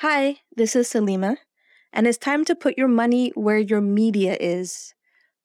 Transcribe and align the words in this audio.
Hi, 0.00 0.40
this 0.54 0.76
is 0.76 0.90
Salima, 0.90 1.38
and 1.90 2.06
it's 2.06 2.18
time 2.18 2.44
to 2.44 2.54
put 2.54 2.76
your 2.76 2.86
money 2.86 3.32
where 3.34 3.56
your 3.56 3.80
media 3.80 4.36
is. 4.38 4.92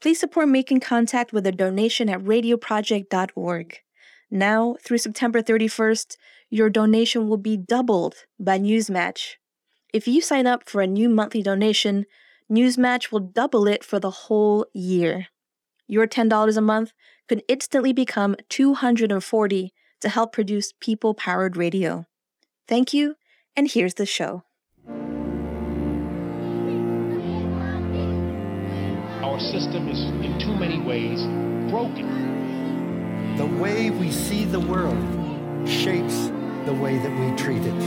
Please 0.02 0.20
support 0.20 0.50
Making 0.50 0.82
Contact 0.82 1.32
with 1.32 1.48
a 1.48 1.54
donation 1.54 2.10
at 2.10 2.20
radioproject.org. 2.20 3.78
Now, 4.30 4.76
through 4.84 4.98
September 4.98 5.42
31st, 5.42 6.18
your 6.50 6.70
donation 6.70 7.30
will 7.30 7.38
be 7.38 7.56
doubled 7.56 8.26
by 8.38 8.60
Newsmatch. 8.60 9.36
If 9.94 10.06
you 10.06 10.20
sign 10.20 10.48
up 10.48 10.68
for 10.68 10.82
a 10.82 10.88
new 10.88 11.08
monthly 11.08 11.42
donation, 11.42 12.06
Newsmatch 12.52 13.10
will 13.10 13.22
double 13.22 13.68
it 13.68 13.86
for 13.86 14.02
the 14.02 14.12
whole 14.12 14.66
year. 14.74 15.28
Your 15.88 16.08
$10 16.08 16.58
a 16.58 16.62
month 16.62 16.92
could 17.30 17.42
instantly 17.48 17.94
become 17.94 18.36
240 18.50 19.74
to 20.02 20.10
help 20.10 20.34
produce 20.34 20.74
people 20.82 21.14
powered 21.14 21.56
radio. 21.56 22.06
Thank 22.68 22.94
you, 22.94 23.16
and 23.56 23.70
here's 23.70 23.96
the 23.96 24.06
show. 24.06 24.44
Our 29.24 29.40
system 29.40 29.88
is 29.88 30.00
in 30.00 30.40
too 30.40 30.56
many 30.56 30.80
ways 30.80 31.22
broken. 31.72 33.36
The 33.38 33.46
way 33.46 33.90
we 33.90 34.12
see 34.12 34.46
the 34.46 34.60
world 34.60 34.98
shapes 35.68 36.32
the 36.66 36.74
way 36.74 36.98
that 36.98 37.12
we 37.20 37.36
treat 37.38 37.62
it. 37.62 37.80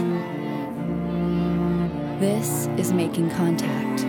This 2.20 2.68
is 2.78 2.92
Making 2.92 3.30
Contact. 3.30 4.04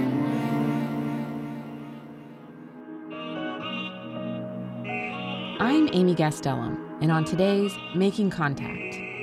I'm 5.60 5.90
Amy 5.94 6.16
Gastelum, 6.16 6.78
and 7.02 7.12
on 7.12 7.26
today's 7.26 7.74
Making 7.96 8.30
Contact. 8.30 9.15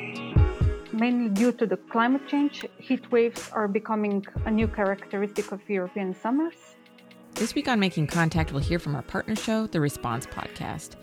Mainly 1.03 1.31
due 1.31 1.51
to 1.55 1.67
the 1.67 1.77
climate 1.77 2.29
change, 2.29 2.65
heat 2.79 3.11
waves 3.11 3.51
are 3.51 3.67
becoming 3.67 4.25
a 4.47 4.51
new 4.53 4.69
characteristic 4.69 5.51
of 5.51 5.59
European 5.69 6.15
summers. 6.15 6.55
This 7.35 7.57
week 7.57 7.67
on 7.67 7.81
Making 7.81 8.07
Contact, 8.07 8.53
we'll 8.53 8.63
hear 8.63 8.79
from 8.79 8.95
our 8.95 9.03
partner 9.03 9.35
show, 9.35 9.67
The 9.67 9.81
Response 9.81 10.27
Podcast. 10.27 10.95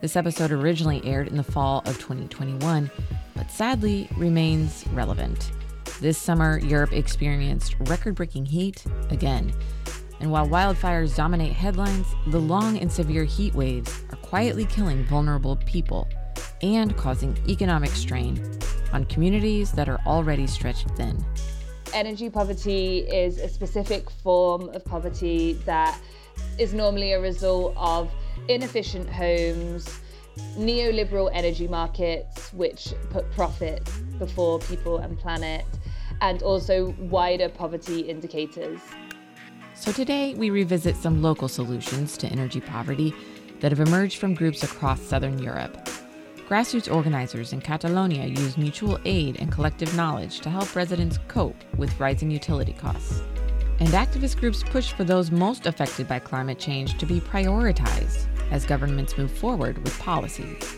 This 0.00 0.16
episode 0.16 0.52
originally 0.52 1.02
aired 1.04 1.28
in 1.28 1.36
the 1.36 1.42
fall 1.42 1.80
of 1.84 1.98
2021, 1.98 2.90
but 3.36 3.50
sadly 3.50 4.08
remains 4.16 4.86
relevant. 4.94 5.52
This 6.00 6.16
summer, 6.16 6.58
Europe 6.60 6.94
experienced 6.94 7.76
record 7.80 8.14
breaking 8.14 8.46
heat 8.46 8.82
again. 9.10 9.52
And 10.20 10.30
while 10.30 10.48
wildfires 10.48 11.14
dominate 11.14 11.52
headlines, 11.52 12.06
the 12.28 12.40
long 12.40 12.78
and 12.78 12.90
severe 12.90 13.24
heat 13.24 13.54
waves 13.54 14.02
are 14.08 14.16
quietly 14.16 14.64
killing 14.64 15.04
vulnerable 15.04 15.56
people 15.56 16.08
and 16.62 16.96
causing 16.96 17.36
economic 17.50 17.90
strain 17.90 18.61
on 18.92 19.04
communities 19.06 19.72
that 19.72 19.88
are 19.88 20.00
already 20.06 20.46
stretched 20.46 20.88
thin. 20.92 21.24
Energy 21.94 22.30
poverty 22.30 22.98
is 23.00 23.38
a 23.38 23.48
specific 23.48 24.10
form 24.10 24.68
of 24.70 24.84
poverty 24.84 25.54
that 25.64 25.98
is 26.58 26.72
normally 26.72 27.12
a 27.12 27.20
result 27.20 27.74
of 27.76 28.10
inefficient 28.48 29.08
homes, 29.08 30.00
neoliberal 30.56 31.30
energy 31.34 31.68
markets, 31.68 32.52
which 32.52 32.94
put 33.10 33.30
profit 33.32 33.88
before 34.18 34.58
people 34.60 34.98
and 34.98 35.18
planet, 35.18 35.64
and 36.20 36.42
also 36.42 36.94
wider 36.98 37.48
poverty 37.48 38.00
indicators. 38.00 38.80
So 39.74 39.92
today 39.92 40.34
we 40.34 40.50
revisit 40.50 40.96
some 40.96 41.22
local 41.22 41.48
solutions 41.48 42.16
to 42.18 42.28
energy 42.28 42.60
poverty 42.60 43.14
that 43.60 43.72
have 43.72 43.80
emerged 43.80 44.18
from 44.18 44.34
groups 44.34 44.62
across 44.62 45.00
southern 45.00 45.38
Europe. 45.38 45.76
Grassroots 46.52 46.94
organizers 46.94 47.54
in 47.54 47.62
Catalonia 47.62 48.26
use 48.26 48.58
mutual 48.58 48.98
aid 49.06 49.40
and 49.40 49.50
collective 49.50 49.96
knowledge 49.96 50.40
to 50.40 50.50
help 50.50 50.76
residents 50.76 51.18
cope 51.26 51.56
with 51.78 51.98
rising 51.98 52.30
utility 52.30 52.74
costs. 52.74 53.22
And 53.80 53.88
activist 53.88 54.38
groups 54.38 54.62
push 54.62 54.92
for 54.92 55.02
those 55.02 55.30
most 55.30 55.64
affected 55.64 56.06
by 56.06 56.18
climate 56.18 56.58
change 56.58 56.98
to 56.98 57.06
be 57.06 57.20
prioritized 57.20 58.26
as 58.50 58.66
governments 58.66 59.16
move 59.16 59.30
forward 59.30 59.82
with 59.82 59.98
policies. 59.98 60.76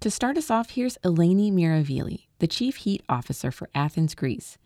To 0.00 0.10
start 0.10 0.36
us 0.36 0.50
off, 0.50 0.68
here's 0.68 0.98
Eleni 0.98 1.50
Myrivili, 1.50 2.26
the 2.38 2.46
Chief 2.46 2.76
Heat 2.76 3.02
Officer 3.08 3.50
for 3.50 3.70
Athens, 3.74 4.14
Greece. 4.14 4.58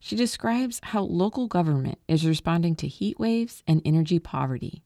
She 0.00 0.16
describes 0.16 0.80
how 0.82 1.02
local 1.02 1.48
government 1.48 1.98
is 2.06 2.26
responding 2.26 2.76
to 2.76 2.88
heat 2.88 3.18
waves 3.18 3.62
and 3.66 3.82
energy 3.84 4.18
poverty. 4.18 4.82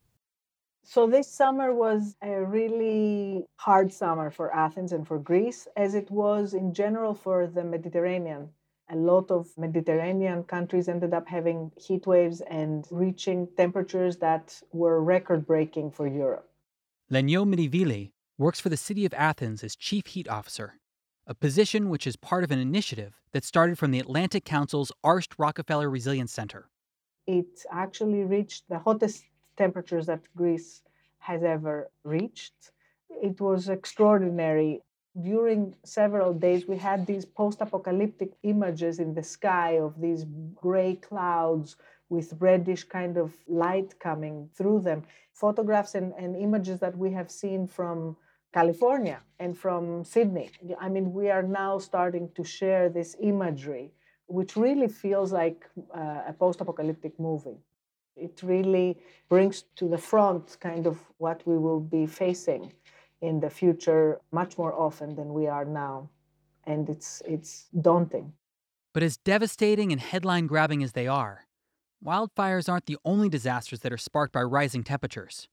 So, 0.85 1.07
this 1.07 1.29
summer 1.29 1.73
was 1.73 2.17
a 2.21 2.43
really 2.43 3.45
hard 3.55 3.93
summer 3.93 4.29
for 4.29 4.53
Athens 4.53 4.91
and 4.91 5.07
for 5.07 5.17
Greece, 5.17 5.67
as 5.77 5.95
it 5.95 6.11
was 6.11 6.53
in 6.53 6.73
general 6.73 7.13
for 7.13 7.47
the 7.47 7.63
Mediterranean. 7.63 8.49
A 8.89 8.95
lot 8.97 9.31
of 9.31 9.47
Mediterranean 9.57 10.43
countries 10.43 10.89
ended 10.89 11.13
up 11.13 11.27
having 11.27 11.71
heat 11.77 12.05
waves 12.05 12.41
and 12.41 12.85
reaching 12.91 13.47
temperatures 13.55 14.17
that 14.17 14.61
were 14.73 15.01
record 15.01 15.47
breaking 15.47 15.91
for 15.91 16.05
Europe. 16.05 16.49
Lenio 17.09 17.45
Myrivili 17.45 18.11
works 18.37 18.59
for 18.59 18.69
the 18.69 18.77
city 18.77 19.05
of 19.05 19.13
Athens 19.13 19.63
as 19.63 19.75
chief 19.75 20.07
heat 20.07 20.27
officer, 20.27 20.79
a 21.25 21.33
position 21.33 21.89
which 21.89 22.05
is 22.05 22.15
part 22.15 22.43
of 22.43 22.51
an 22.51 22.59
initiative 22.59 23.13
that 23.31 23.43
started 23.43 23.77
from 23.77 23.91
the 23.91 23.99
Atlantic 23.99 24.43
Council's 24.43 24.91
Arsht 25.03 25.33
Rockefeller 25.37 25.89
Resilience 25.89 26.31
Center. 26.31 26.69
It 27.25 27.63
actually 27.71 28.23
reached 28.23 28.67
the 28.67 28.79
hottest 28.79 29.23
temperatures 29.55 30.07
that 30.07 30.27
Greece 30.35 30.81
has 31.19 31.43
ever 31.43 31.89
reached. 32.03 32.71
It 33.09 33.39
was 33.39 33.69
extraordinary. 33.69 34.81
During 35.21 35.75
several 35.85 36.33
days, 36.33 36.67
we 36.67 36.75
had 36.75 37.05
these 37.05 37.23
post 37.23 37.61
apocalyptic 37.61 38.31
images 38.43 38.99
in 38.99 39.13
the 39.13 39.23
sky 39.23 39.79
of 39.79 40.01
these 40.01 40.25
gray 40.55 40.95
clouds 40.95 41.77
with 42.09 42.35
reddish 42.39 42.83
kind 42.83 43.17
of 43.17 43.33
light 43.47 43.97
coming 43.99 44.49
through 44.53 44.81
them. 44.81 45.03
Photographs 45.31 45.95
and, 45.95 46.13
and 46.17 46.35
images 46.35 46.79
that 46.79 46.97
we 46.97 47.11
have 47.11 47.31
seen 47.31 47.67
from 47.67 48.17
California 48.53 49.19
and 49.39 49.57
from 49.57 50.03
Sydney. 50.03 50.51
I 50.79 50.87
mean, 50.87 51.11
we 51.11 51.29
are 51.29 51.43
now 51.43 51.79
starting 51.79 52.29
to 52.35 52.43
share 52.43 52.87
this 52.87 53.15
imagery, 53.19 53.91
which 54.27 54.55
really 54.55 54.87
feels 54.87 55.31
like 55.31 55.65
uh, 55.93 56.21
a 56.27 56.33
post 56.33 56.61
apocalyptic 56.61 57.19
movie. 57.19 57.57
It 58.15 58.41
really 58.43 58.99
brings 59.27 59.63
to 59.77 59.87
the 59.87 59.97
front 59.97 60.57
kind 60.59 60.85
of 60.85 60.99
what 61.17 61.41
we 61.47 61.57
will 61.57 61.79
be 61.79 62.05
facing 62.05 62.71
in 63.21 63.39
the 63.39 63.49
future 63.49 64.21
much 64.31 64.57
more 64.57 64.73
often 64.73 65.15
than 65.15 65.33
we 65.33 65.47
are 65.47 65.65
now. 65.65 66.09
And 66.65 66.87
it's, 66.89 67.21
it's 67.25 67.65
daunting. 67.81 68.33
But 68.93 69.03
as 69.03 69.17
devastating 69.17 69.91
and 69.91 69.99
headline 69.99 70.45
grabbing 70.45 70.83
as 70.83 70.91
they 70.91 71.07
are, 71.07 71.47
wildfires 72.05 72.69
aren't 72.69 72.85
the 72.85 72.97
only 73.03 73.29
disasters 73.29 73.79
that 73.79 73.91
are 73.91 73.97
sparked 73.97 74.33
by 74.33 74.43
rising 74.43 74.83
temperatures. 74.83 75.49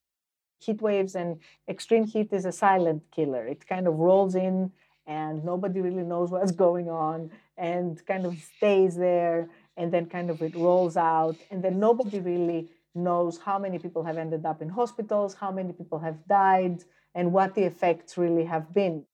Heat 0.60 0.81
waves 0.81 1.15
and 1.15 1.41
extreme 1.69 2.06
heat 2.06 2.32
is 2.32 2.44
a 2.44 2.53
silent 2.53 3.03
killer. 3.10 3.47
It 3.47 3.66
kind 3.66 3.88
of 3.88 3.94
rolls 3.94 4.34
in 4.34 4.72
and 5.06 5.44
nobody 5.44 5.81
really 5.81 6.03
knows 6.03 6.31
what's 6.34 6.53
going 6.53 6.88
on 6.88 7.31
and 7.56 8.04
kind 8.06 8.26
of 8.26 8.38
stays 8.56 8.97
there 8.97 9.48
and 9.76 9.93
then 9.93 10.06
kind 10.06 10.31
of 10.31 10.41
it 10.43 10.54
rolls 10.54 10.97
out 10.97 11.37
and 11.50 11.62
then 11.65 11.81
nobody 11.81 12.21
really 12.21 12.69
knows 12.94 13.38
how 13.38 13.59
many 13.59 13.78
people 13.78 14.03
have 14.04 14.19
ended 14.19 14.44
up 14.44 14.60
in 14.62 14.69
hospitals, 14.69 15.34
how 15.34 15.50
many 15.50 15.72
people 15.72 15.98
have 15.98 16.26
died, 16.26 16.82
and 17.15 17.32
what 17.32 17.54
the 17.54 17.62
effects 17.62 18.16
really 18.16 18.44
have 18.44 18.72
been. 18.72 19.04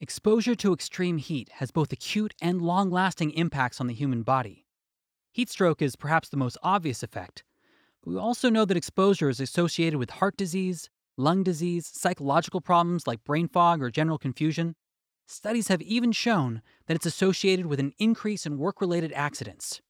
Exposure 0.00 0.54
to 0.54 0.72
extreme 0.72 1.18
heat 1.18 1.50
has 1.54 1.70
both 1.70 1.92
acute 1.92 2.34
and 2.40 2.62
long 2.62 2.90
lasting 2.90 3.32
impacts 3.32 3.80
on 3.80 3.86
the 3.86 3.94
human 3.94 4.22
body. 4.22 4.64
Heat 5.32 5.50
stroke 5.50 5.82
is 5.82 5.96
perhaps 5.96 6.28
the 6.28 6.36
most 6.36 6.56
obvious 6.62 7.02
effect, 7.02 7.44
but 8.02 8.10
we 8.10 8.18
also 8.18 8.50
know 8.50 8.64
that 8.64 8.76
exposure 8.76 9.28
is 9.28 9.40
associated 9.40 9.98
with 9.98 10.10
heart 10.10 10.36
disease, 10.36 10.88
lung 11.16 11.42
disease, 11.42 11.90
psychological 11.92 12.60
problems 12.60 13.06
like 13.06 13.24
brain 13.24 13.48
fog 13.48 13.82
or 13.82 13.90
general 13.90 14.18
confusion. 14.18 14.74
Studies 15.26 15.68
have 15.68 15.82
even 15.82 16.12
shown 16.12 16.62
that 16.86 16.94
it's 16.94 17.06
associated 17.06 17.66
with 17.66 17.80
an 17.80 17.92
increase 17.98 18.46
in 18.46 18.58
work 18.58 18.80
related 18.80 19.12
accidents. 19.12 19.80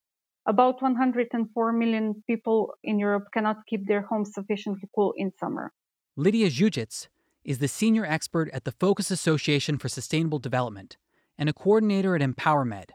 About 0.46 0.80
104 0.80 1.72
million 1.72 2.22
people 2.26 2.74
in 2.82 2.98
Europe 2.98 3.28
cannot 3.34 3.66
keep 3.68 3.86
their 3.86 4.02
homes 4.02 4.32
sufficiently 4.32 4.88
cool 4.94 5.12
in 5.16 5.30
summer. 5.38 5.72
Lydia 6.16 6.48
Živčič 6.48 7.06
is 7.44 7.58
the 7.58 7.68
senior 7.68 8.04
expert 8.04 8.50
at 8.52 8.64
the 8.64 8.72
Focus 8.72 9.10
Association 9.10 9.78
for 9.78 9.88
Sustainable 9.88 10.38
Development 10.38 10.96
and 11.36 11.48
a 11.48 11.52
coordinator 11.52 12.16
at 12.16 12.22
EmpowerMed, 12.22 12.90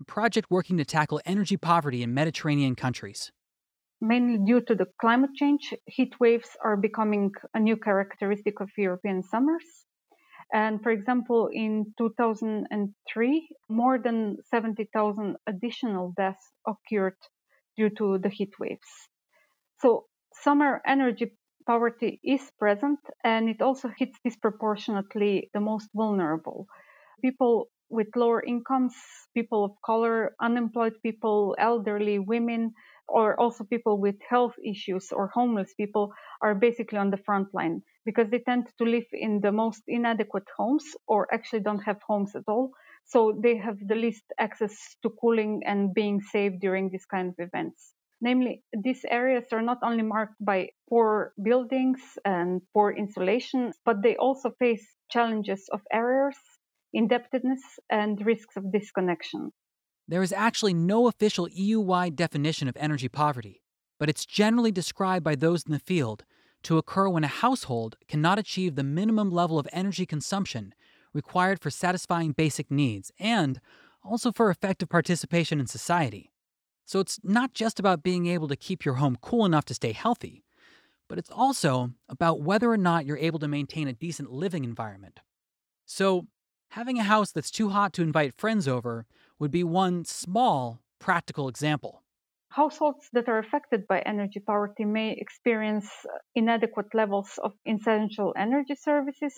a 0.00 0.04
project 0.04 0.50
working 0.50 0.76
to 0.76 0.84
tackle 0.84 1.20
energy 1.24 1.56
poverty 1.56 2.02
in 2.02 2.14
Mediterranean 2.14 2.76
countries. 2.76 3.32
Mainly 4.00 4.38
due 4.44 4.60
to 4.62 4.74
the 4.74 4.86
climate 5.00 5.34
change, 5.34 5.72
heat 5.86 6.18
waves 6.18 6.56
are 6.64 6.76
becoming 6.76 7.32
a 7.54 7.60
new 7.60 7.76
characteristic 7.76 8.58
of 8.60 8.70
European 8.76 9.22
summers. 9.22 9.86
And 10.52 10.82
for 10.82 10.90
example, 10.90 11.48
in 11.52 11.94
2003, 11.98 13.48
more 13.68 13.98
than 13.98 14.38
70,000 14.44 15.36
additional 15.46 16.12
deaths 16.16 16.52
occurred 16.66 17.18
due 17.76 17.90
to 17.90 18.18
the 18.18 18.28
heat 18.30 18.58
waves. 18.60 19.08
So, 19.80 20.08
summer 20.34 20.82
energy 20.86 21.32
poverty 21.66 22.20
is 22.22 22.50
present 22.58 22.98
and 23.24 23.48
it 23.48 23.62
also 23.62 23.88
hits 23.96 24.18
disproportionately 24.22 25.48
the 25.54 25.60
most 25.60 25.88
vulnerable. 25.94 26.66
People 27.22 27.70
with 27.90 28.08
lower 28.16 28.42
incomes, 28.42 28.94
people 29.34 29.64
of 29.64 29.72
color, 29.84 30.34
unemployed 30.40 30.96
people, 31.02 31.56
elderly, 31.58 32.18
women, 32.18 32.74
or 33.08 33.38
also 33.40 33.64
people 33.64 33.98
with 33.98 34.16
health 34.28 34.54
issues 34.64 35.12
or 35.12 35.28
homeless 35.28 35.74
people 35.74 36.12
are 36.42 36.54
basically 36.54 36.98
on 36.98 37.10
the 37.10 37.16
front 37.16 37.52
line 37.54 37.82
because 38.04 38.30
they 38.30 38.38
tend 38.40 38.68
to 38.78 38.84
live 38.84 39.06
in 39.12 39.40
the 39.40 39.52
most 39.52 39.82
inadequate 39.88 40.48
homes 40.56 40.84
or 41.06 41.32
actually 41.32 41.60
don't 41.60 41.82
have 41.84 42.00
homes 42.02 42.34
at 42.36 42.44
all. 42.46 42.70
So 43.04 43.38
they 43.42 43.56
have 43.56 43.78
the 43.86 43.94
least 43.94 44.24
access 44.38 44.96
to 45.02 45.10
cooling 45.10 45.62
and 45.64 45.94
being 45.94 46.20
safe 46.20 46.60
during 46.60 46.90
these 46.90 47.06
kind 47.06 47.28
of 47.30 47.34
events. 47.38 47.94
Namely, 48.20 48.62
these 48.72 49.04
areas 49.04 49.52
are 49.52 49.62
not 49.62 49.78
only 49.82 50.02
marked 50.02 50.36
by 50.44 50.70
poor 50.88 51.32
buildings 51.42 52.18
and 52.24 52.62
poor 52.74 52.90
insulation, 52.92 53.72
but 53.84 54.02
they 54.02 54.16
also 54.16 54.50
face 54.58 54.96
challenges 55.10 55.68
of 55.70 55.80
arrears, 55.92 56.38
indebtedness, 56.92 57.62
and 57.90 58.24
risks 58.26 58.56
of 58.56 58.72
disconnection. 58.72 59.52
There 60.08 60.22
is 60.22 60.32
actually 60.32 60.72
no 60.72 61.06
official 61.06 61.50
EU 61.50 61.80
wide 61.80 62.16
definition 62.16 62.66
of 62.66 62.76
energy 62.78 63.08
poverty, 63.08 63.62
but 64.00 64.08
it's 64.08 64.24
generally 64.24 64.72
described 64.72 65.22
by 65.22 65.34
those 65.34 65.64
in 65.64 65.72
the 65.72 65.78
field 65.78 66.24
to 66.62 66.78
occur 66.78 67.10
when 67.10 67.24
a 67.24 67.28
household 67.28 67.96
cannot 68.08 68.38
achieve 68.38 68.74
the 68.74 68.82
minimum 68.82 69.30
level 69.30 69.58
of 69.58 69.68
energy 69.70 70.06
consumption 70.06 70.74
required 71.12 71.60
for 71.60 71.70
satisfying 71.70 72.32
basic 72.32 72.70
needs 72.70 73.12
and 73.18 73.60
also 74.02 74.32
for 74.32 74.50
effective 74.50 74.88
participation 74.88 75.60
in 75.60 75.66
society. 75.66 76.32
So 76.86 77.00
it's 77.00 77.20
not 77.22 77.52
just 77.52 77.78
about 77.78 78.02
being 78.02 78.26
able 78.26 78.48
to 78.48 78.56
keep 78.56 78.86
your 78.86 78.94
home 78.94 79.18
cool 79.20 79.44
enough 79.44 79.66
to 79.66 79.74
stay 79.74 79.92
healthy, 79.92 80.42
but 81.06 81.18
it's 81.18 81.30
also 81.30 81.90
about 82.08 82.40
whether 82.40 82.70
or 82.70 82.78
not 82.78 83.04
you're 83.04 83.18
able 83.18 83.38
to 83.40 83.48
maintain 83.48 83.88
a 83.88 83.92
decent 83.92 84.32
living 84.32 84.64
environment. 84.64 85.20
So, 85.84 86.26
having 86.72 86.98
a 86.98 87.04
house 87.04 87.32
that's 87.32 87.50
too 87.50 87.70
hot 87.70 87.92
to 87.94 88.02
invite 88.02 88.36
friends 88.36 88.68
over 88.68 89.06
would 89.38 89.50
be 89.50 89.64
one 89.64 90.04
small, 90.04 90.80
practical 90.98 91.48
example. 91.48 92.02
Households 92.50 93.08
that 93.12 93.28
are 93.28 93.38
affected 93.38 93.86
by 93.86 94.00
energy 94.00 94.40
poverty 94.40 94.84
may 94.84 95.12
experience 95.12 95.88
inadequate 96.34 96.94
levels 96.94 97.38
of 97.42 97.52
essential 97.66 98.32
energy 98.36 98.74
services, 98.74 99.34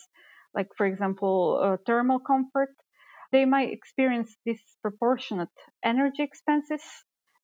like, 0.54 0.68
for 0.76 0.86
example, 0.86 1.60
uh, 1.62 1.76
thermal 1.86 2.20
comfort. 2.20 2.70
They 3.32 3.44
might 3.44 3.72
experience 3.72 4.36
disproportionate 4.46 5.56
energy 5.84 6.22
expenses 6.22 6.82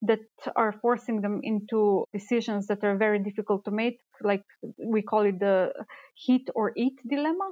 that 0.01 0.19
are 0.55 0.73
forcing 0.81 1.21
them 1.21 1.39
into 1.43 2.05
decisions 2.13 2.67
that 2.67 2.83
are 2.83 2.97
very 2.97 3.19
difficult 3.19 3.65
to 3.65 3.71
make, 3.71 3.97
like 4.21 4.43
we 4.77 5.01
call 5.01 5.25
it 5.25 5.39
the 5.39 5.73
heat 6.15 6.47
or 6.55 6.71
eat 6.77 6.93
dilemma. 7.07 7.51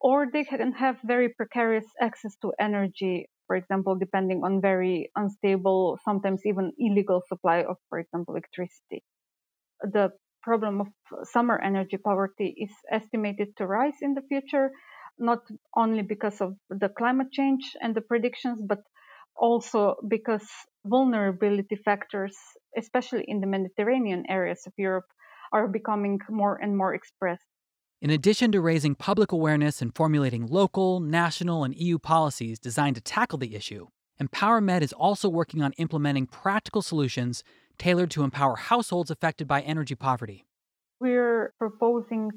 Or 0.00 0.26
they 0.30 0.44
can 0.44 0.72
have 0.72 0.98
very 1.04 1.30
precarious 1.30 1.86
access 2.00 2.36
to 2.42 2.52
energy, 2.60 3.28
for 3.46 3.56
example, 3.56 3.96
depending 3.96 4.42
on 4.44 4.60
very 4.60 5.10
unstable, 5.16 5.98
sometimes 6.04 6.42
even 6.46 6.72
illegal 6.78 7.22
supply 7.28 7.62
of, 7.62 7.76
for 7.88 7.98
example, 7.98 8.34
electricity. 8.34 9.02
The 9.82 10.12
problem 10.42 10.80
of 10.80 10.88
summer 11.24 11.58
energy 11.60 11.96
poverty 11.96 12.54
is 12.56 12.72
estimated 12.90 13.56
to 13.56 13.66
rise 13.66 13.98
in 14.02 14.14
the 14.14 14.22
future, 14.22 14.70
not 15.18 15.42
only 15.74 16.02
because 16.02 16.40
of 16.40 16.56
the 16.68 16.88
climate 16.88 17.32
change 17.32 17.76
and 17.80 17.94
the 17.94 18.02
predictions, 18.02 18.60
but 18.62 18.82
also 19.36 19.96
because 20.08 20.48
vulnerability 20.84 21.76
factors, 21.76 22.36
especially 22.76 23.24
in 23.26 23.40
the 23.40 23.46
Mediterranean 23.46 24.24
areas 24.28 24.66
of 24.66 24.72
Europe, 24.76 25.06
are 25.52 25.68
becoming 25.68 26.20
more 26.28 26.56
and 26.62 26.76
more 26.76 26.94
expressed. 26.94 27.46
In 28.02 28.10
addition 28.10 28.52
to 28.52 28.60
raising 28.60 28.94
public 28.94 29.32
awareness 29.32 29.80
and 29.80 29.94
formulating 29.94 30.46
local, 30.46 31.00
national, 31.00 31.64
and 31.64 31.74
EU 31.74 31.98
policies 31.98 32.58
designed 32.58 32.96
to 32.96 33.00
tackle 33.00 33.38
the 33.38 33.54
issue, 33.54 33.86
EmpowerMed 34.20 34.82
is 34.82 34.92
also 34.92 35.30
working 35.30 35.62
on 35.62 35.72
implementing 35.78 36.26
practical 36.26 36.82
solutions 36.82 37.42
tailored 37.78 38.10
to 38.10 38.22
empower 38.22 38.56
households 38.56 39.10
affected 39.10 39.48
by 39.48 39.62
energy 39.62 39.94
poverty. 39.94 40.44
We're 41.00 41.54
proposing 41.58 42.32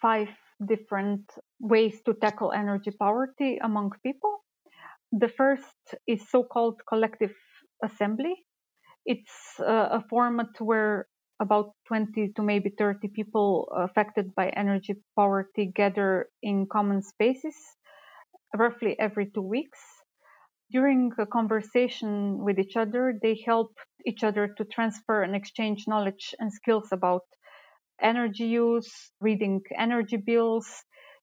five 0.00 0.28
different 0.64 1.28
ways 1.58 2.00
to 2.06 2.14
tackle 2.14 2.52
energy 2.52 2.92
poverty 2.92 3.58
among 3.60 3.90
people. 4.04 4.44
The 5.10 5.28
first 5.28 5.96
is 6.06 6.28
so 6.30 6.44
called 6.44 6.80
collective 6.88 7.34
assembly. 7.84 8.34
It's 9.04 9.58
uh, 9.58 9.98
a 9.98 10.04
format 10.08 10.60
where 10.60 11.08
about 11.42 11.74
20 11.88 12.32
to 12.36 12.42
maybe 12.42 12.70
30 12.78 13.08
people 13.08 13.68
affected 13.76 14.34
by 14.34 14.48
energy 14.50 14.94
poverty 15.16 15.66
gather 15.74 16.28
in 16.42 16.66
common 16.72 17.02
spaces 17.02 17.56
roughly 18.56 18.96
every 18.98 19.30
two 19.30 19.42
weeks. 19.42 19.80
During 20.70 21.12
a 21.18 21.26
conversation 21.26 22.38
with 22.44 22.58
each 22.58 22.76
other, 22.76 23.18
they 23.22 23.42
help 23.44 23.72
each 24.06 24.24
other 24.24 24.48
to 24.56 24.64
transfer 24.64 25.22
and 25.22 25.36
exchange 25.36 25.84
knowledge 25.86 26.34
and 26.38 26.52
skills 26.52 26.88
about 26.92 27.22
energy 28.00 28.46
use, 28.46 28.92
reading 29.20 29.60
energy 29.78 30.16
bills, 30.16 30.66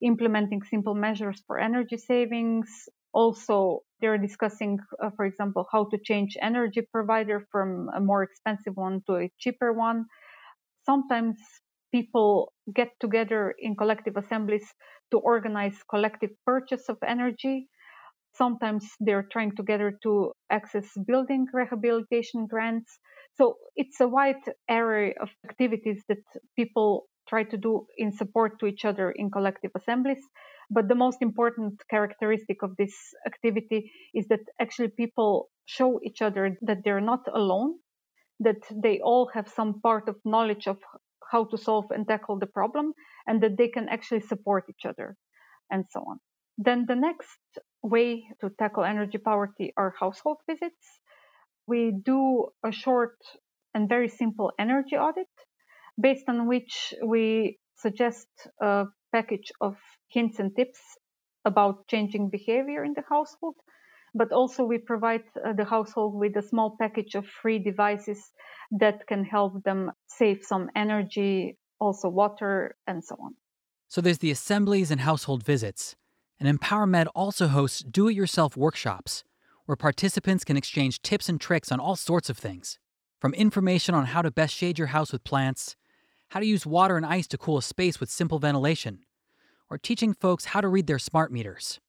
implementing 0.02 0.62
simple 0.64 0.96
measures 0.96 1.42
for 1.48 1.60
energy 1.60 1.98
savings, 1.98 2.70
also, 3.14 3.82
they're 4.02 4.18
discussing, 4.18 4.80
uh, 5.04 5.10
for 5.16 5.26
example, 5.26 5.68
how 5.72 5.86
to 5.92 5.98
change 6.04 6.38
energy 6.42 6.82
provider 6.92 7.46
from 7.52 7.90
a 7.96 8.00
more 8.00 8.24
expensive 8.24 8.76
one 8.76 9.02
to 9.08 9.16
a 9.16 9.32
cheaper 9.40 9.74
one. 9.74 10.06
Sometimes 10.86 11.38
people 11.92 12.54
get 12.74 12.90
together 13.00 13.54
in 13.60 13.76
collective 13.76 14.16
assemblies 14.18 14.68
to 15.12 15.18
organize 15.18 15.78
collective 15.90 16.32
purchase 16.46 16.90
of 16.90 16.98
energy. 17.06 17.68
Sometimes 18.36 18.86
they're 19.00 19.28
trying 19.32 19.56
together 19.56 19.98
to 20.04 20.32
access 20.50 20.88
building 21.08 21.48
rehabilitation 21.52 22.48
grants. 22.48 23.00
So 23.36 23.56
it's 23.76 24.00
a 24.00 24.08
wide 24.08 24.44
array 24.70 25.16
of 25.20 25.30
activities 25.50 26.04
that 26.10 26.24
people 26.56 27.08
try 27.28 27.44
to 27.44 27.58
do 27.58 27.86
in 27.98 28.12
support 28.12 28.60
to 28.60 28.66
each 28.68 28.86
other 28.86 29.12
in 29.12 29.32
collective 29.32 29.72
assemblies. 29.76 30.24
But 30.72 30.88
the 30.88 30.96
most 30.96 31.22
important 31.22 31.82
characteristic 31.90 32.62
of 32.62 32.76
this 32.78 32.96
activity 33.26 33.92
is 34.14 34.28
that 34.28 34.42
actually 34.62 34.90
people 34.90 35.50
show 35.66 36.00
each 36.04 36.22
other 36.22 36.58
that 36.62 36.84
they're 36.84 37.02
not 37.02 37.28
alone, 37.34 37.80
that 38.40 38.62
they 38.72 39.00
all 39.00 39.30
have 39.34 39.48
some 39.48 39.82
part 39.82 40.08
of 40.08 40.16
knowledge 40.26 40.68
of 40.68 40.78
how 41.32 41.46
to 41.46 41.58
solve 41.58 41.86
and 41.92 42.08
tackle 42.08 42.38
the 42.40 42.48
problem, 42.48 42.94
and 43.28 43.42
that 43.42 43.58
they 43.58 43.68
can 43.68 43.90
actually 43.90 44.22
support 44.22 44.66
each 44.70 44.86
other, 44.86 45.16
and 45.72 45.86
so 45.90 46.02
on. 46.02 46.20
Then 46.58 46.86
the 46.88 46.96
next 46.96 47.40
way 47.82 48.26
to 48.42 48.50
tackle 48.60 48.84
energy 48.84 49.18
poverty 49.18 49.74
are 49.78 49.94
household 50.00 50.38
visits. 50.48 51.00
We 51.68 51.92
do 52.04 52.50
a 52.66 52.72
short 52.72 53.18
and 53.74 53.88
very 53.88 54.10
simple 54.10 54.52
energy 54.60 54.98
audit 54.98 55.28
based 56.00 56.28
on 56.28 56.48
which 56.48 56.94
we 57.06 57.60
suggest 57.78 58.28
a 58.62 58.86
package 59.12 59.52
of 59.62 59.78
hints 60.10 60.40
and 60.40 60.56
tips 60.56 60.80
about 61.46 61.88
changing 61.88 62.30
behavior 62.30 62.84
in 62.84 62.94
the 62.94 63.04
household. 63.10 63.56
But 64.14 64.32
also, 64.32 64.64
we 64.64 64.80
provide 64.80 65.24
uh, 65.36 65.54
the 65.54 65.66
household 65.66 66.16
with 66.16 66.36
a 66.36 66.42
small 66.42 66.76
package 66.80 67.14
of 67.16 67.28
free 67.28 67.60
devices 67.60 68.32
that 68.72 69.06
can 69.08 69.24
help 69.24 69.64
them 69.64 69.92
save 70.08 70.44
some 70.44 70.70
energy, 70.76 71.58
also 71.80 72.10
water, 72.10 72.76
and 72.88 73.04
so 73.04 73.16
on. 73.24 73.36
So, 73.88 74.02
there's 74.02 74.18
the 74.18 74.32
assemblies 74.32 74.90
and 74.90 75.02
household 75.02 75.44
visits. 75.44 75.96
And 76.40 76.60
EmpowerMed 76.60 77.08
also 77.14 77.48
hosts 77.48 77.84
do 77.84 78.08
it 78.08 78.16
yourself 78.16 78.56
workshops 78.56 79.24
where 79.66 79.76
participants 79.76 80.44
can 80.44 80.58
exchange 80.58 81.02
tips 81.02 81.30
and 81.30 81.40
tricks 81.40 81.72
on 81.72 81.80
all 81.80 81.96
sorts 81.96 82.30
of 82.30 82.38
things 82.38 82.80
from 83.20 83.34
information 83.34 83.94
on 83.94 84.08
how 84.08 84.22
to 84.22 84.32
best 84.32 84.56
shade 84.56 84.80
your 84.80 84.88
house 84.88 85.12
with 85.12 85.24
plants, 85.24 85.76
how 86.30 86.40
to 86.40 86.46
use 86.46 86.66
water 86.66 86.98
and 86.98 87.06
ice 87.06 87.28
to 87.28 87.38
cool 87.38 87.58
a 87.58 87.62
space 87.62 88.00
with 88.00 88.10
simple 88.10 88.40
ventilation, 88.40 89.00
or 89.70 89.78
teaching 89.78 90.14
folks 90.14 90.46
how 90.46 90.62
to 90.62 90.68
read 90.68 90.88
their 90.88 91.00
smart 91.00 91.32
meters. 91.32 91.80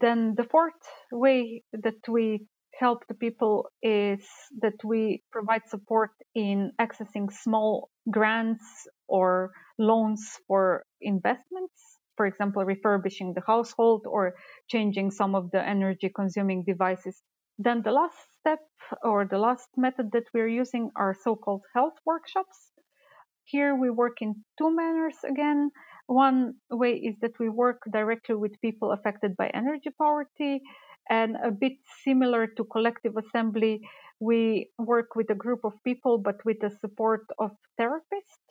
Then 0.00 0.34
the 0.36 0.44
fourth 0.44 0.74
way 1.10 1.62
that 1.72 2.06
we 2.08 2.46
help 2.78 3.06
the 3.08 3.14
people 3.14 3.66
is 3.82 4.24
that 4.60 4.74
we 4.84 5.22
provide 5.32 5.62
support 5.68 6.10
in 6.34 6.72
accessing 6.80 7.32
small 7.32 7.90
grants 8.10 8.86
or 9.08 9.50
loans 9.78 10.22
for 10.46 10.84
investments. 11.00 11.98
For 12.16 12.26
example, 12.26 12.64
refurbishing 12.64 13.34
the 13.34 13.42
household 13.46 14.02
or 14.06 14.34
changing 14.68 15.10
some 15.10 15.34
of 15.34 15.50
the 15.50 15.66
energy 15.66 16.10
consuming 16.14 16.64
devices. 16.66 17.22
Then 17.58 17.82
the 17.82 17.92
last 17.92 18.16
step 18.40 18.60
or 19.02 19.26
the 19.30 19.38
last 19.38 19.68
method 19.76 20.10
that 20.12 20.24
we're 20.34 20.48
using 20.48 20.90
are 20.96 21.14
so 21.14 21.36
called 21.36 21.62
health 21.74 21.94
workshops. 22.04 22.72
Here 23.44 23.74
we 23.74 23.90
work 23.90 24.20
in 24.20 24.44
two 24.58 24.74
manners 24.74 25.16
again. 25.28 25.70
One 26.08 26.54
way 26.70 26.92
is 26.94 27.16
that 27.20 27.38
we 27.38 27.48
work 27.48 27.82
directly 27.92 28.34
with 28.36 28.60
people 28.60 28.92
affected 28.92 29.36
by 29.36 29.48
energy 29.48 29.90
poverty, 29.90 30.62
and 31.08 31.36
a 31.36 31.50
bit 31.50 31.74
similar 32.04 32.46
to 32.46 32.64
collective 32.64 33.16
assembly, 33.16 33.80
we 34.20 34.70
work 34.78 35.14
with 35.14 35.30
a 35.30 35.34
group 35.34 35.60
of 35.64 35.72
people 35.84 36.18
but 36.18 36.44
with 36.44 36.58
the 36.60 36.70
support 36.70 37.26
of 37.38 37.50
therapists 37.78 38.46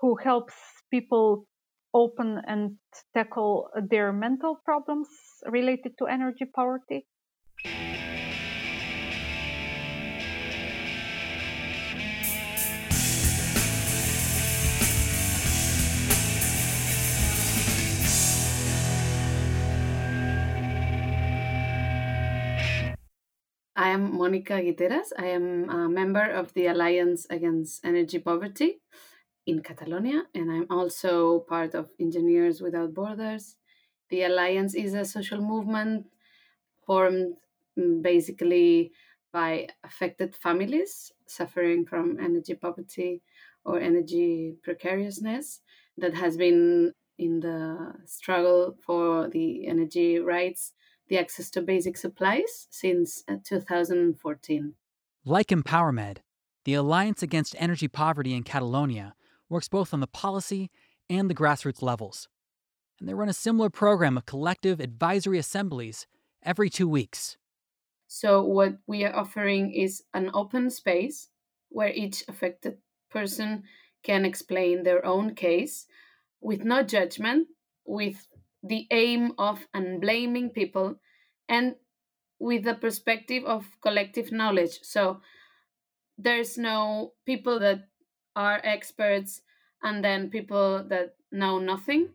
who 0.00 0.16
helps 0.16 0.54
people 0.90 1.46
open 1.94 2.40
and 2.46 2.78
tackle 3.14 3.70
their 3.90 4.12
mental 4.12 4.60
problems 4.64 5.08
related 5.46 5.92
to 5.98 6.06
energy 6.06 6.44
poverty. 6.44 7.06
I 23.98 24.00
am 24.00 24.16
Monica 24.16 24.52
Guiteras. 24.62 25.12
I 25.18 25.26
am 25.26 25.68
a 25.70 25.88
member 25.88 26.22
of 26.22 26.54
the 26.54 26.68
Alliance 26.68 27.26
Against 27.30 27.84
Energy 27.84 28.20
Poverty 28.20 28.80
in 29.44 29.60
Catalonia, 29.60 30.22
and 30.36 30.52
I'm 30.52 30.66
also 30.70 31.40
part 31.40 31.74
of 31.74 31.90
Engineers 31.98 32.60
Without 32.60 32.94
Borders. 32.94 33.56
The 34.10 34.22
Alliance 34.22 34.76
is 34.76 34.94
a 34.94 35.04
social 35.04 35.40
movement 35.40 36.06
formed 36.86 37.34
mm, 37.76 38.00
basically 38.00 38.92
by 39.32 39.66
affected 39.82 40.36
families 40.36 41.10
suffering 41.26 41.84
from 41.84 42.20
energy 42.20 42.54
poverty 42.54 43.22
or 43.64 43.80
energy 43.80 44.54
precariousness 44.62 45.60
that 45.96 46.14
has 46.14 46.36
been 46.36 46.94
in 47.18 47.40
the 47.40 47.94
struggle 48.04 48.76
for 48.86 49.28
the 49.28 49.66
energy 49.66 50.20
rights 50.20 50.72
the 51.08 51.18
access 51.18 51.50
to 51.50 51.62
basic 51.62 51.96
supplies 51.96 52.66
since 52.70 53.24
uh, 53.28 53.36
2014. 53.44 54.74
Like 55.24 55.48
EmpowerMed, 55.48 56.18
the 56.64 56.74
Alliance 56.74 57.22
Against 57.22 57.54
Energy 57.58 57.88
Poverty 57.88 58.34
in 58.34 58.42
Catalonia 58.42 59.14
works 59.48 59.68
both 59.68 59.94
on 59.94 60.00
the 60.00 60.06
policy 60.06 60.70
and 61.08 61.28
the 61.30 61.34
grassroots 61.34 61.82
levels. 61.82 62.28
And 63.00 63.08
they 63.08 63.14
run 63.14 63.28
a 63.28 63.34
similar 63.34 63.70
program 63.70 64.16
of 64.16 64.26
collective 64.26 64.80
advisory 64.80 65.38
assemblies 65.38 66.06
every 66.42 66.68
two 66.68 66.88
weeks. 66.88 67.36
So, 68.06 68.42
what 68.42 68.78
we 68.86 69.04
are 69.04 69.14
offering 69.14 69.72
is 69.72 70.02
an 70.14 70.30
open 70.34 70.70
space 70.70 71.28
where 71.68 71.90
each 71.90 72.24
affected 72.26 72.78
person 73.10 73.64
can 74.02 74.24
explain 74.24 74.82
their 74.82 75.04
own 75.04 75.34
case 75.34 75.86
with 76.40 76.64
no 76.64 76.82
judgment, 76.82 77.48
with 77.84 78.26
the 78.62 78.86
aim 78.90 79.32
of 79.38 79.66
unblaming 79.74 80.50
people 80.50 80.96
and 81.48 81.76
with 82.38 82.64
the 82.64 82.74
perspective 82.74 83.44
of 83.44 83.66
collective 83.82 84.30
knowledge. 84.32 84.80
So 84.82 85.20
there's 86.16 86.58
no 86.58 87.14
people 87.24 87.58
that 87.60 87.88
are 88.34 88.60
experts 88.64 89.42
and 89.82 90.04
then 90.04 90.30
people 90.30 90.84
that 90.88 91.14
know 91.30 91.58
nothing, 91.58 92.10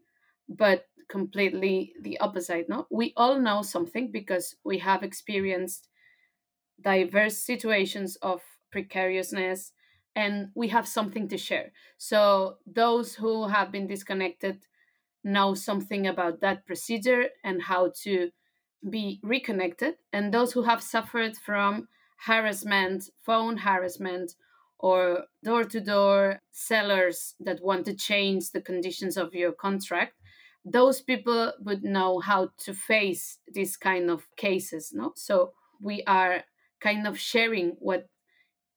but 0.49 0.87
completely 1.09 1.93
the 2.01 2.19
opposite. 2.19 2.67
No, 2.69 2.87
we 2.91 3.13
all 3.15 3.39
know 3.39 3.61
something 3.61 4.11
because 4.11 4.55
we 4.63 4.79
have 4.79 5.03
experienced 5.03 5.87
diverse 6.81 7.37
situations 7.37 8.17
of 8.21 8.41
precariousness 8.71 9.71
and 10.15 10.49
we 10.55 10.67
have 10.69 10.87
something 10.87 11.27
to 11.29 11.37
share. 11.37 11.71
So 11.97 12.57
those 12.65 13.15
who 13.15 13.47
have 13.47 13.71
been 13.71 13.87
disconnected 13.87 14.65
know 15.23 15.53
something 15.53 16.07
about 16.07 16.41
that 16.41 16.65
procedure 16.65 17.25
and 17.43 17.63
how 17.63 17.91
to 18.03 18.31
be 18.89 19.19
reconnected. 19.23 19.95
And 20.11 20.33
those 20.33 20.53
who 20.53 20.63
have 20.63 20.81
suffered 20.81 21.37
from 21.37 21.87
harassment, 22.25 23.09
phone 23.21 23.57
harassment, 23.57 24.35
or 24.79 25.25
door 25.43 25.63
to 25.63 25.79
door 25.79 26.41
sellers 26.51 27.35
that 27.39 27.63
want 27.63 27.85
to 27.85 27.95
change 27.95 28.51
the 28.51 28.61
conditions 28.61 29.15
of 29.15 29.33
your 29.33 29.53
contract, 29.53 30.13
those 30.65 31.01
people 31.01 31.53
would 31.61 31.83
know 31.83 32.19
how 32.19 32.49
to 32.57 32.73
face 32.73 33.37
these 33.51 33.77
kind 33.77 34.09
of 34.09 34.27
cases. 34.35 34.91
No? 34.93 35.13
So 35.15 35.53
we 35.81 36.03
are 36.05 36.43
kind 36.81 37.07
of 37.07 37.17
sharing 37.17 37.77
what 37.79 38.07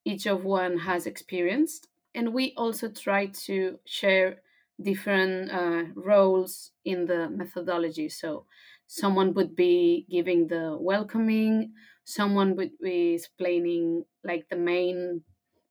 each 0.05 0.25
of 0.25 0.45
one 0.45 0.79
has 0.79 1.05
experienced. 1.05 1.87
And 2.15 2.33
we 2.33 2.53
also 2.55 2.89
try 2.89 3.27
to 3.45 3.79
share 3.85 4.37
different 4.81 5.51
uh, 5.51 5.83
roles 5.95 6.71
in 6.85 7.05
the 7.05 7.29
methodology. 7.29 8.09
So, 8.09 8.45
someone 8.87 9.33
would 9.33 9.55
be 9.55 10.05
giving 10.09 10.47
the 10.47 10.77
welcoming, 10.79 11.73
someone 12.03 12.55
would 12.55 12.77
be 12.81 13.15
explaining 13.15 14.05
like 14.23 14.47
the 14.49 14.55
main 14.55 15.23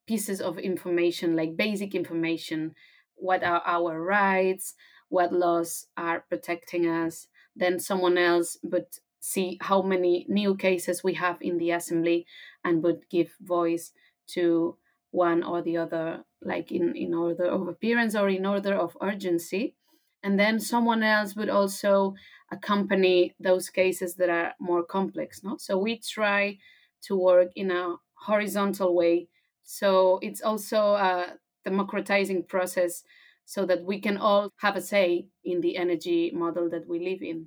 pieces 0.07 0.41
of 0.41 0.59
information, 0.59 1.37
like 1.37 1.57
basic 1.57 1.95
information 1.95 2.75
what 3.19 3.43
are 3.43 3.63
our 3.65 4.01
rights, 4.03 4.75
what 5.09 5.33
laws 5.33 5.87
are 5.97 6.21
protecting 6.29 6.87
us. 6.87 7.29
Then, 7.55 7.81
someone 7.81 8.19
else 8.19 8.59
would 8.63 8.87
see 9.21 9.59
how 9.63 9.81
many 9.83 10.27
new 10.29 10.55
cases 10.55 11.03
we 11.03 11.15
have 11.15 11.39
in 11.41 11.57
the 11.59 11.71
assembly 11.71 12.27
and 12.63 12.83
would 12.83 13.09
give 13.11 13.35
voice 13.41 13.93
to 14.29 14.77
one 15.11 15.43
or 15.43 15.63
the 15.63 15.77
other, 15.77 16.25
like 16.43 16.73
in, 16.73 16.95
in 16.97 17.15
order 17.15 17.47
of 17.47 17.69
appearance 17.69 18.15
or 18.15 18.29
in 18.29 18.45
order 18.47 18.75
of 18.75 18.97
urgency. 19.01 19.75
And 20.23 20.39
then 20.39 20.59
someone 20.61 21.03
else 21.03 21.37
would 21.37 21.49
also 21.49 22.15
accompany 22.51 23.35
those 23.39 23.71
cases 23.71 24.15
that 24.17 24.29
are 24.29 24.55
more 24.61 24.83
complex. 24.83 25.43
No? 25.43 25.57
So 25.59 25.79
we 25.79 25.99
try 25.99 26.59
to 27.03 27.17
work 27.17 27.51
in 27.55 27.71
a 27.71 27.97
horizontal 28.15 28.95
way. 28.95 29.29
So 29.63 30.19
it's 30.23 30.41
also 30.41 30.95
a 30.95 31.35
democratizing 31.65 32.45
process 32.45 33.03
so 33.45 33.65
that 33.67 33.85
we 33.85 34.01
can 34.01 34.17
all 34.17 34.51
have 34.57 34.77
a 34.77 34.81
say 34.81 35.29
in 35.45 35.61
the 35.61 35.77
energy 35.77 36.33
model 36.35 36.69
that 36.71 36.89
we 36.89 36.99
live 36.99 37.23
in. 37.23 37.47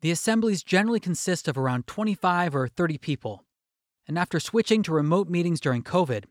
The 0.00 0.10
assemblies 0.10 0.62
generally 0.62 1.00
consist 1.00 1.48
of 1.48 1.58
around 1.58 1.86
25 1.86 2.54
or 2.54 2.68
30 2.68 2.98
people. 2.98 3.44
And 4.08 4.18
after 4.18 4.38
switching 4.38 4.82
to 4.84 4.92
remote 4.92 5.28
meetings 5.28 5.60
during 5.60 5.82
COVID, 5.82 6.24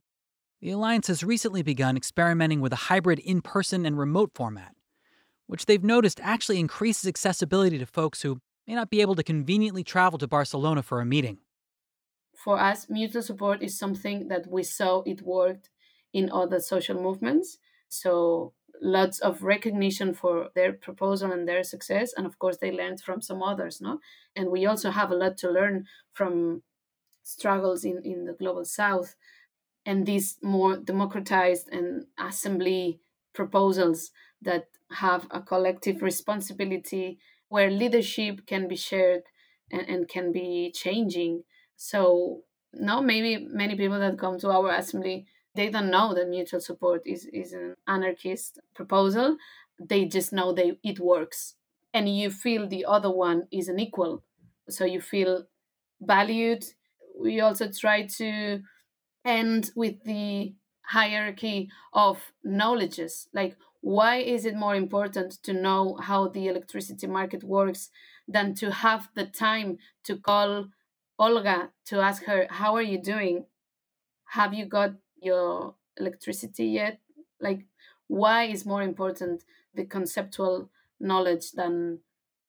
the 0.61 0.71
Alliance 0.71 1.07
has 1.07 1.23
recently 1.23 1.61
begun 1.61 1.97
experimenting 1.97 2.61
with 2.61 2.73
a 2.73 2.87
hybrid 2.87 3.19
in 3.19 3.41
person 3.41 3.85
and 3.85 3.97
remote 3.97 4.31
format, 4.33 4.73
which 5.47 5.65
they've 5.65 5.83
noticed 5.83 6.19
actually 6.21 6.59
increases 6.59 7.07
accessibility 7.07 7.77
to 7.77 7.85
folks 7.85 8.21
who 8.21 8.39
may 8.67 8.73
not 8.73 8.89
be 8.89 9.01
able 9.01 9.15
to 9.15 9.23
conveniently 9.23 9.83
travel 9.83 10.17
to 10.19 10.27
Barcelona 10.27 10.81
for 10.81 11.01
a 11.01 11.05
meeting. 11.05 11.39
For 12.33 12.59
us, 12.59 12.89
mutual 12.89 13.21
support 13.21 13.61
is 13.61 13.77
something 13.77 14.27
that 14.27 14.47
we 14.47 14.63
saw 14.63 15.01
it 15.01 15.21
worked 15.21 15.69
in 16.13 16.31
other 16.31 16.59
social 16.59 17.01
movements. 17.01 17.57
So, 17.89 18.53
lots 18.81 19.19
of 19.19 19.43
recognition 19.43 20.13
for 20.13 20.49
their 20.53 20.73
proposal 20.73 21.31
and 21.31 21.47
their 21.47 21.63
success. 21.63 22.13
And 22.15 22.25
of 22.25 22.37
course, 22.39 22.57
they 22.57 22.71
learned 22.71 23.01
from 23.01 23.21
some 23.21 23.41
others, 23.41 23.79
no? 23.79 23.99
And 24.35 24.49
we 24.49 24.65
also 24.65 24.91
have 24.91 25.11
a 25.11 25.15
lot 25.15 25.37
to 25.39 25.49
learn 25.49 25.85
from 26.13 26.63
struggles 27.23 27.85
in, 27.85 28.01
in 28.03 28.25
the 28.25 28.33
global 28.33 28.65
south 28.65 29.15
and 29.85 30.05
these 30.05 30.37
more 30.41 30.77
democratized 30.77 31.69
and 31.69 32.05
assembly 32.19 32.99
proposals 33.33 34.11
that 34.41 34.65
have 34.91 35.27
a 35.31 35.41
collective 35.41 36.01
responsibility 36.01 37.19
where 37.49 37.69
leadership 37.69 38.45
can 38.45 38.67
be 38.67 38.75
shared 38.75 39.23
and, 39.71 39.87
and 39.87 40.07
can 40.07 40.31
be 40.31 40.71
changing. 40.73 41.43
So 41.75 42.43
now 42.73 43.01
maybe 43.01 43.45
many 43.49 43.75
people 43.75 43.99
that 43.99 44.17
come 44.17 44.39
to 44.39 44.49
our 44.49 44.71
assembly 44.71 45.27
they 45.55 45.69
don't 45.69 45.89
know 45.89 46.13
that 46.13 46.27
mutual 46.27 46.59
support 46.59 47.01
is, 47.05 47.25
is 47.31 47.53
an 47.53 47.75
anarchist 47.87 48.59
proposal. 48.75 49.37
They 49.79 50.05
just 50.05 50.33
know 50.33 50.51
they 50.51 50.77
it 50.83 50.99
works. 50.99 51.55
And 51.93 52.13
you 52.13 52.29
feel 52.29 52.67
the 52.67 52.85
other 52.85 53.09
one 53.09 53.47
is 53.51 53.69
an 53.69 53.79
equal. 53.79 54.23
So 54.69 54.83
you 54.83 54.99
feel 54.99 55.45
valued. 56.01 56.65
We 57.17 57.39
also 57.39 57.71
try 57.71 58.05
to 58.17 58.59
and 59.25 59.71
with 59.75 60.03
the 60.03 60.53
hierarchy 60.83 61.69
of 61.93 62.31
knowledges. 62.43 63.27
Like 63.33 63.57
why 63.81 64.17
is 64.17 64.45
it 64.45 64.55
more 64.55 64.75
important 64.75 65.33
to 65.43 65.53
know 65.53 65.97
how 66.01 66.27
the 66.27 66.47
electricity 66.47 67.07
market 67.07 67.43
works 67.43 67.89
than 68.27 68.53
to 68.55 68.71
have 68.71 69.09
the 69.15 69.25
time 69.25 69.77
to 70.03 70.17
call 70.17 70.67
olga 71.19 71.69
to 71.85 71.99
ask 71.99 72.23
her 72.25 72.47
how 72.49 72.75
are 72.75 72.81
you 72.81 73.01
doing? 73.01 73.45
Have 74.29 74.53
you 74.53 74.65
got 74.65 74.91
your 75.21 75.75
electricity 75.97 76.65
yet? 76.65 76.99
Like 77.41 77.65
why 78.07 78.43
is 78.43 78.65
more 78.65 78.83
important 78.83 79.43
the 79.73 79.85
conceptual 79.85 80.69
knowledge 80.99 81.51
than 81.51 81.99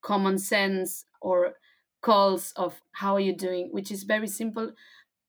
common 0.02 0.38
sense 0.38 1.06
or 1.20 1.54
calls 2.02 2.52
of 2.56 2.80
how 2.92 3.14
are 3.14 3.20
you 3.20 3.34
doing? 3.34 3.68
Which 3.72 3.90
is 3.90 4.04
very 4.04 4.28
simple 4.28 4.72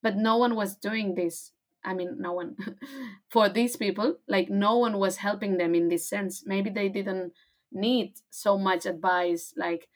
but 0.01 0.16
no 0.16 0.38
one 0.38 0.56
was 0.56 0.75
doing 0.75 1.16
this 1.16 1.51
i 1.84 1.94
mean 1.94 2.16
no 2.20 2.34
one 2.34 2.56
for 3.30 3.50
these 3.50 3.75
people 3.75 4.18
like 4.27 4.50
no 4.50 4.77
one 4.77 4.98
was 4.98 5.18
helping 5.18 5.58
them 5.58 5.75
in 5.75 5.89
this 5.89 6.08
sense 6.08 6.44
maybe 6.46 6.70
they 6.70 6.89
didn't 6.89 7.34
need 7.72 8.13
so 8.30 8.58
much 8.58 8.86
advice 8.86 9.54
like 9.58 9.88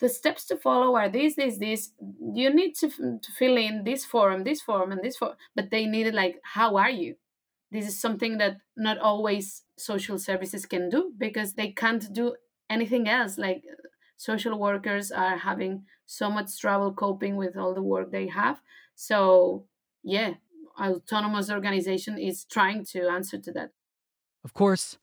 the 0.00 0.08
steps 0.08 0.46
to 0.46 0.56
follow 0.56 0.96
are 0.96 1.08
this 1.08 1.36
this 1.36 1.58
this 1.58 1.92
you 2.34 2.52
need 2.52 2.74
to, 2.74 2.88
to 2.88 3.32
fill 3.38 3.56
in 3.56 3.84
this 3.84 4.04
form 4.04 4.44
this 4.44 4.60
form 4.60 4.90
and 4.90 5.02
this 5.02 5.16
form 5.16 5.34
but 5.54 5.70
they 5.70 5.86
needed 5.86 6.14
like 6.14 6.40
how 6.42 6.76
are 6.76 6.90
you 6.90 7.14
this 7.70 7.88
is 7.88 7.98
something 8.00 8.38
that 8.38 8.58
not 8.76 8.98
always 8.98 9.64
social 9.76 10.18
services 10.18 10.66
can 10.66 10.88
do 10.88 11.12
because 11.18 11.54
they 11.54 11.70
can't 11.70 12.12
do 12.12 12.36
anything 12.70 13.08
else. 13.08 13.38
Like 13.38 13.64
social 14.16 14.58
workers 14.58 15.10
are 15.10 15.36
having 15.36 15.84
so 16.06 16.30
much 16.30 16.58
trouble 16.58 16.92
coping 16.92 17.36
with 17.36 17.56
all 17.56 17.74
the 17.74 17.82
work 17.82 18.12
they 18.12 18.28
have. 18.28 18.60
So, 18.96 19.66
yeah, 20.02 20.34
autonomous 20.80 21.50
organization 21.50 22.18
is 22.18 22.44
trying 22.44 22.84
to 22.86 23.08
answer 23.08 23.38
to 23.38 23.52
that. 23.52 23.70
Of 24.42 24.54
course, 24.54 24.98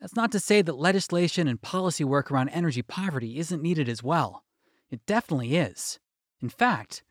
that's 0.00 0.16
not 0.16 0.32
to 0.32 0.40
say 0.40 0.62
that 0.62 0.76
legislation 0.76 1.46
and 1.46 1.60
policy 1.60 2.04
work 2.04 2.30
around 2.30 2.48
energy 2.48 2.82
poverty 2.82 3.38
isn't 3.38 3.62
needed 3.62 3.88
as 3.88 4.02
well. 4.02 4.44
It 4.90 5.06
definitely 5.06 5.56
is. 5.56 5.98
In 6.40 6.48
fact, 6.48 7.02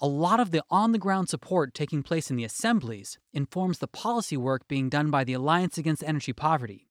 a 0.00 0.06
lot 0.06 0.40
of 0.40 0.50
the 0.50 0.62
on 0.70 0.92
the 0.92 0.98
ground 0.98 1.28
support 1.28 1.74
taking 1.74 2.02
place 2.02 2.30
in 2.30 2.36
the 2.36 2.44
assemblies 2.44 3.18
informs 3.32 3.78
the 3.78 3.88
policy 3.88 4.36
work 4.36 4.68
being 4.68 4.88
done 4.88 5.10
by 5.10 5.24
the 5.24 5.32
Alliance 5.32 5.78
Against 5.78 6.04
Energy 6.04 6.32
Poverty, 6.32 6.88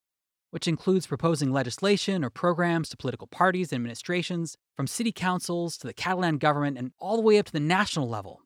which 0.51 0.67
includes 0.67 1.07
proposing 1.07 1.51
legislation 1.51 2.23
or 2.23 2.29
programs 2.29 2.89
to 2.89 2.97
political 2.97 3.27
parties 3.27 3.71
and 3.71 3.77
administrations, 3.77 4.57
from 4.75 4.87
city 4.87 5.11
councils 5.11 5.77
to 5.77 5.87
the 5.87 5.93
Catalan 5.93 6.37
government 6.37 6.77
and 6.77 6.91
all 6.99 7.15
the 7.15 7.21
way 7.21 7.37
up 7.37 7.45
to 7.47 7.53
the 7.53 7.59
national 7.59 8.07
level. 8.09 8.41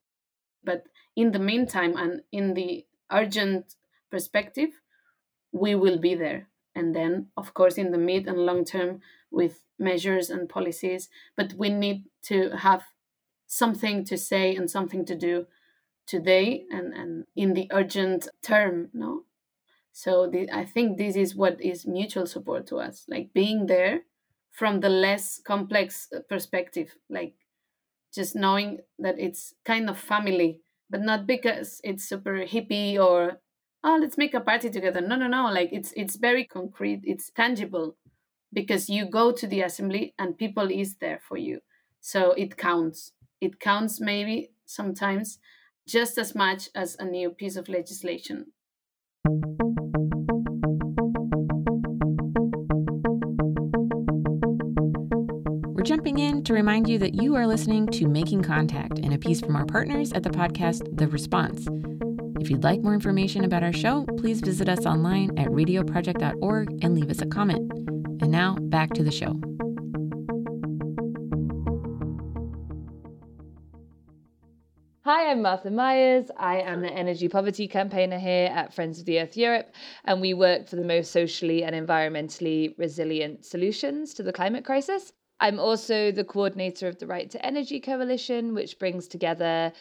But 0.64 0.88
in 1.16 1.32
the 1.32 1.40
meantime, 1.40 1.96
and 1.98 2.22
in 2.32 2.54
the 2.54 2.86
urgent 3.12 3.76
perspective, 4.10 4.82
we 5.52 5.76
will 5.76 5.98
be 5.98 6.16
there. 6.16 6.48
And 6.76 6.96
then, 6.96 7.28
of 7.36 7.54
course, 7.54 7.78
in 7.78 7.92
the 7.92 7.98
mid 7.98 8.28
and 8.28 8.38
long 8.46 8.64
term, 8.66 9.02
with 9.30 9.64
measures 9.80 10.30
and 10.30 10.50
policies, 10.50 11.10
but 11.38 11.54
we 11.54 11.70
need 11.70 12.06
to 12.24 12.50
have 12.58 12.84
something 13.48 14.06
to 14.06 14.18
say 14.18 14.56
and 14.56 14.70
something 14.70 15.06
to 15.06 15.16
do 15.16 15.48
today 16.08 16.66
and, 16.72 16.94
and 16.94 17.26
in 17.36 17.54
the 17.54 17.68
urgent 17.72 18.28
term 18.42 18.90
no 18.94 19.24
so 19.92 20.28
the, 20.28 20.50
i 20.52 20.66
think 20.66 20.98
this 20.98 21.16
is 21.16 21.36
what 21.36 21.62
is 21.62 21.86
mutual 21.88 22.26
support 22.26 22.66
to 22.68 22.78
us 22.78 23.06
like 23.08 23.34
being 23.34 23.68
there 23.68 24.02
from 24.52 24.80
the 24.82 24.90
less 24.90 25.40
complex 25.40 26.08
uh, 26.16 26.20
perspective 26.30 26.96
like 27.10 27.36
just 28.14 28.36
knowing 28.36 28.80
that 29.00 29.20
it's 29.20 29.54
kind 29.66 29.90
of 29.90 29.98
family 29.98 30.62
but 30.90 31.02
not 31.02 31.26
because 31.26 31.80
it's 31.84 32.08
super 32.08 32.46
hippie 32.46 32.98
or 33.00 33.40
oh 33.84 33.98
let's 34.00 34.18
make 34.18 34.34
a 34.34 34.42
party 34.42 34.70
together. 34.70 35.02
No 35.02 35.16
no 35.16 35.28
no 35.28 35.46
like 35.52 35.70
it's 35.72 35.94
it's 35.96 36.18
very 36.18 36.46
concrete 36.46 37.02
it's 37.04 37.32
tangible 37.32 37.96
because 38.54 38.90
you 38.90 39.06
go 39.06 39.32
to 39.32 39.48
the 39.48 39.62
assembly 39.62 40.14
and 40.20 40.38
people 40.38 40.70
is 40.70 40.98
there 40.98 41.20
for 41.28 41.38
you. 41.38 41.62
So 42.02 42.32
it 42.34 42.58
counts. 42.58 43.14
It 43.40 43.60
counts 43.60 44.02
maybe 44.02 44.52
sometimes 44.66 45.40
just 45.88 46.18
as 46.18 46.36
much 46.36 46.70
as 46.76 46.96
a 47.00 47.06
new 47.06 47.32
piece 47.32 47.56
of 47.56 47.70
legislation. 47.70 48.48
We're 55.82 55.86
jumping 55.86 56.20
in 56.20 56.44
to 56.44 56.54
remind 56.54 56.88
you 56.88 57.00
that 57.00 57.16
you 57.16 57.34
are 57.34 57.48
listening 57.48 57.88
to 57.88 58.08
Making 58.08 58.44
Contact 58.44 59.00
and 59.00 59.16
a 59.16 59.18
piece 59.18 59.42
from 59.42 59.56
our 59.56 59.66
partners 59.66 60.14
at 60.14 60.22
the 60.22 60.30
podcast 60.30 60.96
The 60.96 61.08
Response. 61.08 61.66
If 62.40 62.52
you'd 62.52 62.64
like 62.64 62.84
more 62.84 62.94
information 62.94 63.46
about 63.46 63.64
our 63.64 63.74
show, 63.74 64.06
please 64.20 64.42
visit 64.42 64.70
us 64.70 64.86
online 64.86 65.36
at 65.40 65.48
radioproject.org 65.48 66.84
and 66.84 66.94
leave 66.94 67.10
us 67.10 67.24
a 67.24 67.26
comment. 67.26 67.72
And 68.22 68.30
now, 68.30 68.58
back 68.60 68.94
to 68.94 69.04
the 69.04 69.10
show. 69.10 69.42
Hi, 75.04 75.32
I'm 75.32 75.42
Martha 75.42 75.72
Myers. 75.72 76.30
I 76.38 76.60
am 76.60 76.82
the 76.82 76.94
energy 76.94 77.28
poverty 77.28 77.68
campaigner 77.68 78.20
here 78.20 78.52
at 78.54 78.72
Friends 78.72 79.00
of 79.00 79.06
the 79.06 79.20
Earth 79.20 79.36
Europe, 79.36 79.74
and 80.06 80.22
we 80.22 80.36
work 80.36 80.70
for 80.70 80.76
the 80.76 80.86
most 80.86 81.12
socially 81.12 81.64
and 81.64 81.76
environmentally 81.76 82.78
resilient 82.78 83.46
solutions 83.46 84.14
to 84.14 84.22
the 84.22 84.32
climate 84.32 84.64
crisis. 84.64 85.12
I'm 85.42 85.60
also 85.60 86.12
the 86.12 86.24
coordinator 86.24 86.88
of 86.88 87.00
the 87.00 87.08
Right 87.08 87.28
to 87.32 87.44
Energy 87.44 87.80
Coalition, 87.80 88.54
which 88.54 88.78
brings 88.78 89.08
together 89.08 89.74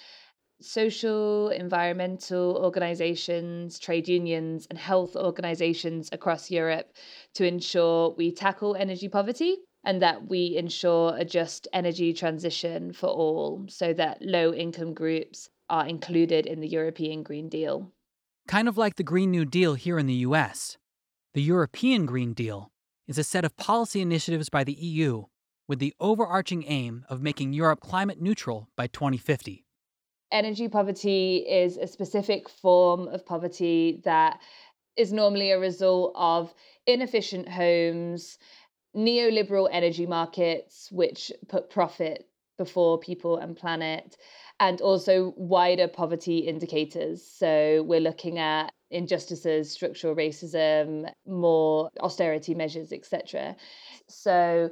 social, 0.63 1.51
environmental 1.51 2.57
organizations, 2.57 3.79
trade 3.79 4.09
unions, 4.09 4.67
and 4.71 4.79
health 4.79 5.17
organizations 5.17 6.09
across 6.13 6.51
Europe 6.51 6.91
to 7.35 7.47
ensure 7.47 8.15
we 8.17 8.33
tackle 8.33 8.75
energy 8.75 9.07
poverty 9.07 9.59
and 9.85 10.01
that 10.01 10.29
we 10.29 10.57
ensure 10.57 11.15
a 11.17 11.27
just 11.27 11.69
energy 11.75 12.15
transition 12.15 12.95
for 12.95 13.09
all 13.09 13.67
so 13.69 13.93
that 13.93 14.23
low 14.23 14.55
income 14.55 14.95
groups 14.95 15.51
are 15.69 15.87
included 15.87 16.47
in 16.47 16.61
the 16.61 16.69
European 16.69 17.23
Green 17.23 17.51
Deal. 17.51 17.93
Kind 18.49 18.67
of 18.67 18.79
like 18.79 18.97
the 18.97 19.03
Green 19.03 19.31
New 19.31 19.45
Deal 19.45 19.75
here 19.75 19.99
in 19.99 20.07
the 20.07 20.25
US, 20.27 20.79
the 21.35 21.43
European 21.43 22.07
Green 22.07 22.33
Deal 22.33 22.71
is 23.07 23.19
a 23.19 23.25
set 23.25 23.45
of 23.45 23.59
policy 23.59 24.01
initiatives 24.01 24.49
by 24.49 24.65
the 24.65 24.73
EU 24.73 25.25
with 25.71 25.79
the 25.79 25.95
overarching 26.01 26.65
aim 26.67 27.05
of 27.09 27.23
making 27.23 27.53
Europe 27.53 27.79
climate 27.79 28.21
neutral 28.21 28.69
by 28.75 28.89
2050. 28.89 29.65
Energy 30.33 30.67
poverty 30.69 31.47
is 31.49 31.77
a 31.77 31.87
specific 31.87 32.49
form 32.49 33.07
of 33.07 33.25
poverty 33.25 34.01
that 34.05 34.41
is 34.97 35.13
normally 35.13 35.53
a 35.53 35.61
result 35.61 36.13
of 36.17 36.53
inefficient 36.89 37.49
homes, 37.49 38.37
neoliberal 38.97 39.69
energy 39.71 40.07
markets, 40.07 40.89
which 40.91 41.31
put 41.49 41.71
profit 41.71 42.27
before 42.59 42.99
people 42.99 43.37
and 43.37 43.57
planet, 43.57 44.17
and 44.59 44.81
also 44.81 45.33
wider 45.37 45.87
poverty 45.87 46.39
indicators. 46.39 47.25
So 47.25 47.85
we're 47.87 48.01
looking 48.01 48.41
at 48.41 48.73
injustices, 48.91 49.71
structural 49.71 50.17
racism, 50.17 51.09
more 51.29 51.91
austerity 52.01 52.57
measures, 52.57 52.93
etc. 52.93 53.55
So 54.09 54.71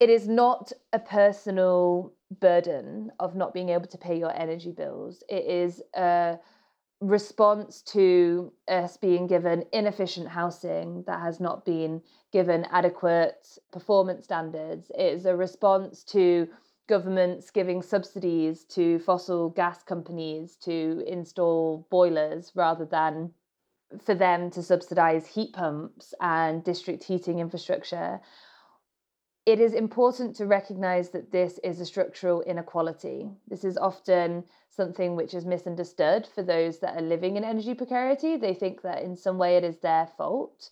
it 0.00 0.10
is 0.10 0.28
not 0.28 0.72
a 0.92 0.98
personal 0.98 2.12
burden 2.40 3.10
of 3.20 3.34
not 3.34 3.54
being 3.54 3.70
able 3.70 3.86
to 3.86 3.98
pay 3.98 4.18
your 4.18 4.34
energy 4.36 4.72
bills. 4.72 5.22
It 5.28 5.44
is 5.44 5.82
a 5.94 6.38
response 7.00 7.82
to 7.82 8.52
us 8.68 8.96
being 8.96 9.26
given 9.26 9.64
inefficient 9.72 10.28
housing 10.28 11.04
that 11.06 11.20
has 11.20 11.40
not 11.40 11.64
been 11.64 12.02
given 12.32 12.66
adequate 12.70 13.58
performance 13.72 14.24
standards. 14.24 14.90
It 14.98 15.14
is 15.14 15.26
a 15.26 15.36
response 15.36 16.02
to 16.04 16.48
governments 16.88 17.50
giving 17.50 17.82
subsidies 17.82 18.64
to 18.64 18.98
fossil 19.00 19.50
gas 19.50 19.82
companies 19.82 20.56
to 20.56 21.02
install 21.06 21.86
boilers 21.90 22.52
rather 22.54 22.84
than 22.84 23.32
for 24.04 24.14
them 24.14 24.50
to 24.50 24.62
subsidize 24.62 25.26
heat 25.26 25.52
pumps 25.52 26.14
and 26.20 26.64
district 26.64 27.04
heating 27.04 27.38
infrastructure. 27.38 28.20
It 29.46 29.60
is 29.60 29.74
important 29.74 30.34
to 30.36 30.46
recognize 30.46 31.10
that 31.10 31.30
this 31.30 31.60
is 31.62 31.80
a 31.80 31.86
structural 31.86 32.42
inequality. 32.42 33.30
This 33.46 33.62
is 33.62 33.78
often 33.78 34.42
something 34.70 35.14
which 35.14 35.34
is 35.34 35.46
misunderstood 35.46 36.26
for 36.26 36.42
those 36.42 36.80
that 36.80 36.96
are 36.96 37.00
living 37.00 37.36
in 37.36 37.44
energy 37.44 37.72
precarity. 37.72 38.36
They 38.36 38.54
think 38.54 38.82
that 38.82 39.04
in 39.04 39.14
some 39.14 39.38
way 39.38 39.56
it 39.56 39.62
is 39.62 39.78
their 39.78 40.08
fault. 40.18 40.70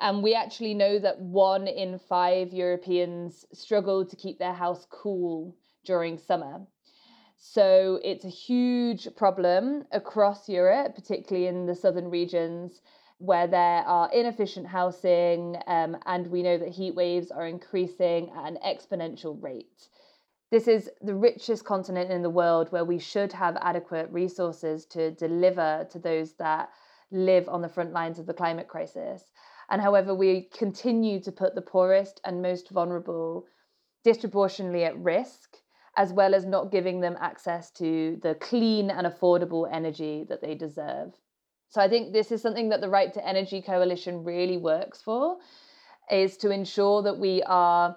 And 0.00 0.22
we 0.22 0.34
actually 0.34 0.74
know 0.74 0.98
that 0.98 1.18
one 1.18 1.66
in 1.66 1.98
five 1.98 2.52
Europeans 2.52 3.46
struggle 3.54 4.04
to 4.04 4.16
keep 4.16 4.38
their 4.38 4.52
house 4.52 4.86
cool 4.90 5.56
during 5.86 6.18
summer. 6.18 6.60
So 7.38 8.00
it's 8.04 8.26
a 8.26 8.28
huge 8.28 9.08
problem 9.16 9.86
across 9.92 10.46
Europe, 10.46 10.94
particularly 10.94 11.46
in 11.46 11.64
the 11.64 11.74
southern 11.74 12.10
regions 12.10 12.82
where 13.20 13.46
there 13.46 13.82
are 13.82 14.10
inefficient 14.12 14.66
housing, 14.66 15.54
um, 15.66 15.94
and 16.06 16.26
we 16.28 16.42
know 16.42 16.56
that 16.56 16.70
heat 16.70 16.94
waves 16.94 17.30
are 17.30 17.46
increasing 17.46 18.30
at 18.34 18.48
an 18.48 18.58
exponential 18.64 19.40
rate. 19.42 19.88
This 20.50 20.66
is 20.66 20.88
the 21.02 21.14
richest 21.14 21.66
continent 21.66 22.10
in 22.10 22.22
the 22.22 22.30
world 22.30 22.72
where 22.72 22.84
we 22.86 22.98
should 22.98 23.30
have 23.34 23.58
adequate 23.60 24.08
resources 24.10 24.86
to 24.86 25.10
deliver 25.10 25.86
to 25.90 25.98
those 25.98 26.32
that 26.38 26.70
live 27.10 27.46
on 27.46 27.60
the 27.60 27.68
front 27.68 27.92
lines 27.92 28.18
of 28.18 28.24
the 28.24 28.32
climate 28.32 28.68
crisis. 28.68 29.30
And 29.68 29.82
however, 29.82 30.14
we 30.14 30.48
continue 30.56 31.20
to 31.20 31.30
put 31.30 31.54
the 31.54 31.60
poorest 31.60 32.22
and 32.24 32.40
most 32.40 32.70
vulnerable 32.70 33.44
disproportionately 34.02 34.84
at 34.84 34.98
risk, 34.98 35.58
as 35.94 36.10
well 36.10 36.34
as 36.34 36.46
not 36.46 36.72
giving 36.72 37.00
them 37.00 37.18
access 37.20 37.70
to 37.72 38.18
the 38.22 38.34
clean 38.36 38.90
and 38.90 39.06
affordable 39.06 39.68
energy 39.70 40.24
that 40.30 40.40
they 40.40 40.54
deserve. 40.54 41.12
So 41.70 41.80
I 41.80 41.88
think 41.88 42.12
this 42.12 42.32
is 42.32 42.42
something 42.42 42.68
that 42.70 42.80
the 42.80 42.88
Right 42.88 43.14
to 43.14 43.26
Energy 43.26 43.62
Coalition 43.62 44.24
really 44.24 44.56
works 44.56 45.00
for, 45.00 45.38
is 46.10 46.36
to 46.38 46.50
ensure 46.50 47.00
that 47.02 47.16
we 47.16 47.44
are 47.44 47.96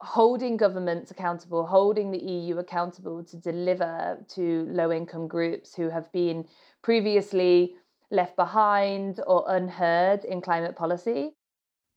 holding 0.00 0.56
governments 0.56 1.10
accountable, 1.10 1.66
holding 1.66 2.10
the 2.10 2.18
EU 2.18 2.56
accountable 2.56 3.22
to 3.24 3.36
deliver 3.36 4.18
to 4.28 4.66
low 4.70 4.90
income 4.90 5.28
groups 5.28 5.74
who 5.74 5.90
have 5.90 6.10
been 6.12 6.46
previously 6.82 7.74
left 8.10 8.34
behind 8.34 9.20
or 9.26 9.44
unheard 9.46 10.24
in 10.24 10.40
climate 10.40 10.74
policy. 10.74 11.32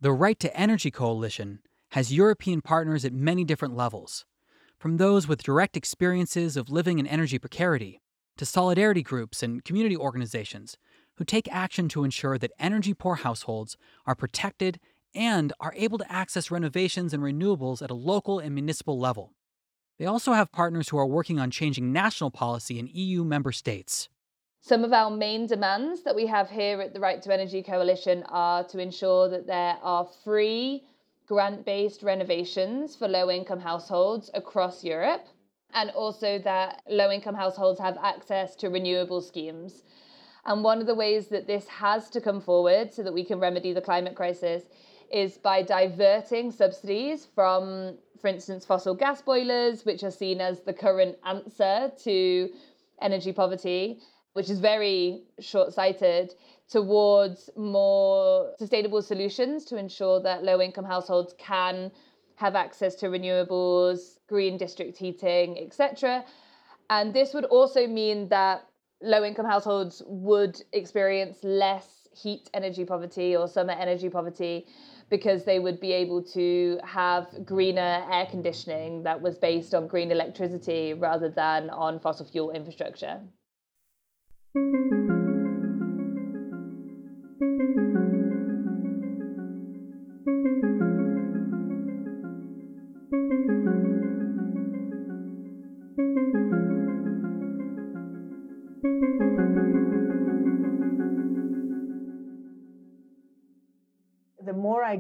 The 0.02 0.12
Right 0.12 0.40
to 0.40 0.54
Energy 0.58 0.92
Coalition 0.92 1.60
has 1.92 2.14
European 2.14 2.62
partners 2.62 3.06
at 3.06 3.14
many 3.14 3.46
different 3.46 3.76
levels, 3.76 4.26
from 4.78 4.98
those 4.98 5.30
with 5.30 5.44
direct 5.44 5.78
experiences 5.78 6.58
of 6.58 6.70
living 6.70 7.00
in 7.00 7.08
energy 7.08 7.40
precarity 7.40 8.02
to 8.38 8.46
solidarity 8.46 9.04
groups 9.04 9.44
and 9.44 9.64
community 9.64 9.98
organizations 9.98 10.78
who 11.20 11.26
take 11.26 11.52
action 11.52 11.90
to 11.90 12.06
ensure 12.06 12.38
that 12.38 12.54
energy 12.58 12.94
poor 12.94 13.16
households 13.16 13.76
are 14.08 14.16
protected 14.16 14.80
and 15.14 15.52
are 15.60 15.74
able 15.76 15.98
to 15.98 16.10
access 16.12 16.50
renovations 16.50 17.14
and 17.14 17.22
renewables 17.22 17.82
at 17.82 17.92
a 17.92 17.94
local 17.94 18.40
and 18.40 18.56
municipal 18.56 18.98
level. 18.98 19.34
They 19.98 20.06
also 20.06 20.32
have 20.32 20.54
partners 20.54 20.88
who 20.88 20.98
are 20.98 21.06
working 21.06 21.38
on 21.38 21.52
changing 21.52 21.92
national 21.92 22.32
policy 22.32 22.80
in 22.80 22.90
EU 22.94 23.26
member 23.26 23.52
states. 23.52 24.08
Some 24.62 24.86
of 24.86 24.94
our 24.94 25.12
main 25.12 25.46
demands 25.46 26.04
that 26.04 26.16
we 26.16 26.26
have 26.28 26.50
here 26.50 26.80
at 26.80 26.94
the 26.94 27.02
Right 27.02 27.22
to 27.22 27.34
Energy 27.34 27.64
Coalition 27.64 28.24
are 28.30 28.64
to 28.70 28.80
ensure 28.80 29.28
that 29.28 29.46
there 29.46 29.78
are 29.82 30.08
free 30.24 30.86
grant 31.28 31.66
based 31.66 32.02
renovations 32.02 32.96
for 32.96 33.10
low 33.10 33.30
income 33.30 33.60
households 33.60 34.32
across 34.34 34.86
Europe, 34.86 35.28
and 35.74 35.90
also 35.92 36.40
that 36.40 36.82
low 36.90 37.12
income 37.12 37.36
households 37.36 37.80
have 37.80 37.98
access 38.02 38.56
to 38.56 38.70
renewable 38.70 39.22
schemes. 39.22 39.84
And 40.46 40.64
one 40.64 40.80
of 40.82 40.88
the 40.88 40.96
ways 40.96 41.28
that 41.28 41.48
this 41.48 41.68
has 41.68 42.10
to 42.12 42.22
come 42.22 42.42
forward 42.42 42.94
so 42.94 43.04
that 43.04 43.14
we 43.14 43.24
can 43.24 43.40
remedy 43.40 43.74
the 43.74 43.82
climate 43.82 44.16
crisis 44.16 44.64
is 45.12 45.38
by 45.38 45.62
diverting 45.62 46.52
subsidies 46.52 47.28
from, 47.36 47.98
for 48.22 48.28
instance, 48.28 48.66
fossil 48.66 48.94
gas 48.96 49.22
boilers, 49.22 49.86
which 49.86 50.04
are 50.04 50.12
seen 50.12 50.40
as 50.40 50.62
the 50.62 50.74
current 50.74 51.18
answer 51.26 51.92
to 52.04 52.50
energy 53.02 53.32
poverty, 53.32 54.00
which 54.34 54.50
is 54.50 54.60
very 54.60 55.24
short 55.40 55.74
sighted, 55.74 56.34
towards 56.70 57.50
more 57.58 58.54
sustainable 58.60 59.02
solutions 59.02 59.66
to 59.66 59.78
ensure 59.78 60.22
that 60.22 60.44
low 60.44 60.62
income 60.62 60.86
households 60.86 61.34
can 61.38 61.92
have 62.36 62.56
access 62.56 62.96
to 62.96 63.08
renewables, 63.08 64.20
green 64.28 64.58
district 64.58 64.98
heating, 64.98 65.58
etc. 65.58 66.24
And 66.90 67.14
this 67.14 67.34
would 67.34 67.46
also 67.46 67.88
mean 67.88 68.30
that 68.30 68.69
low 69.02 69.24
income 69.24 69.46
households 69.46 70.02
would 70.06 70.62
experience 70.74 71.38
less 71.44 72.08
heat 72.14 72.50
energy 72.54 72.86
poverty 72.86 73.36
or 73.36 73.48
summer 73.48 73.74
energy 73.74 74.10
poverty 74.10 74.68
because 75.10 75.44
they 75.44 75.60
would 75.60 75.80
be 75.80 75.92
able 75.92 76.22
to 76.22 76.80
have 76.84 77.28
greener 77.46 78.06
air 78.12 78.28
conditioning 78.30 79.04
that 79.04 79.20
was 79.20 79.38
based 79.38 79.74
on 79.74 79.88
green 79.88 80.12
electricity 80.12 80.94
rather 80.94 81.30
than 81.30 81.70
on 81.70 82.00
fossil 82.00 82.26
fuel 82.26 82.52
infrastructure. 82.52 83.20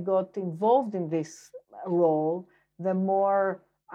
Got 0.10 0.30
involved 0.38 0.94
in 1.00 1.06
this 1.18 1.32
role, 1.86 2.48
the 2.88 2.96
more 3.12 3.44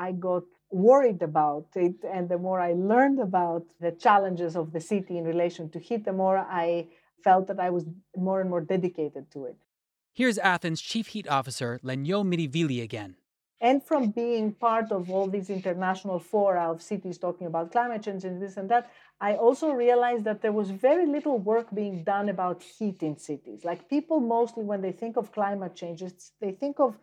I 0.07 0.09
got 0.13 0.45
worried 0.71 1.23
about 1.31 1.67
it, 1.75 1.97
and 2.17 2.25
the 2.29 2.41
more 2.47 2.61
I 2.61 2.73
learned 2.93 3.21
about 3.29 3.65
the 3.85 3.93
challenges 4.07 4.53
of 4.61 4.67
the 4.75 4.81
city 4.93 5.15
in 5.21 5.25
relation 5.25 5.65
to 5.73 5.79
heat, 5.87 6.03
the 6.05 6.13
more 6.23 6.39
I 6.39 6.69
felt 7.27 7.45
that 7.49 7.61
I 7.67 7.71
was 7.77 7.85
more 8.29 8.41
and 8.43 8.49
more 8.55 8.65
dedicated 8.75 9.25
to 9.33 9.41
it. 9.51 9.59
Here's 10.13 10.39
Athens 10.39 10.81
Chief 10.81 11.07
Heat 11.09 11.27
Officer 11.39 11.81
Lenio 11.83 12.23
Myrivili 12.31 12.81
again. 12.81 13.17
And 13.65 13.83
from 13.83 14.11
being 14.11 14.53
part 14.53 14.93
of 14.93 15.11
all 15.11 15.27
these 15.27 15.49
international 15.49 16.19
fora 16.19 16.71
of 16.71 16.83
cities 16.83 17.17
talking 17.17 17.47
about 17.47 17.73
climate 17.73 18.03
change 18.03 18.23
and 18.25 18.41
this 18.43 18.59
and 18.59 18.69
that, 18.69 18.91
I 19.23 19.37
also 19.37 19.71
realized 19.71 20.25
that 20.25 20.43
there 20.43 20.53
was 20.53 20.69
very 20.69 21.07
little 21.07 21.39
work 21.39 21.75
being 21.75 22.05
done 22.05 22.29
about 22.29 22.63
heat 22.63 23.03
in 23.03 23.17
cities. 23.17 23.65
Like 23.65 23.89
people 23.89 24.21
mostly, 24.21 24.65
when 24.65 24.83
they 24.83 24.93
think 24.93 25.17
of 25.17 25.33
climate 25.33 25.75
change, 25.75 26.03
they 26.43 26.53
think 26.53 26.79
of 26.79 26.99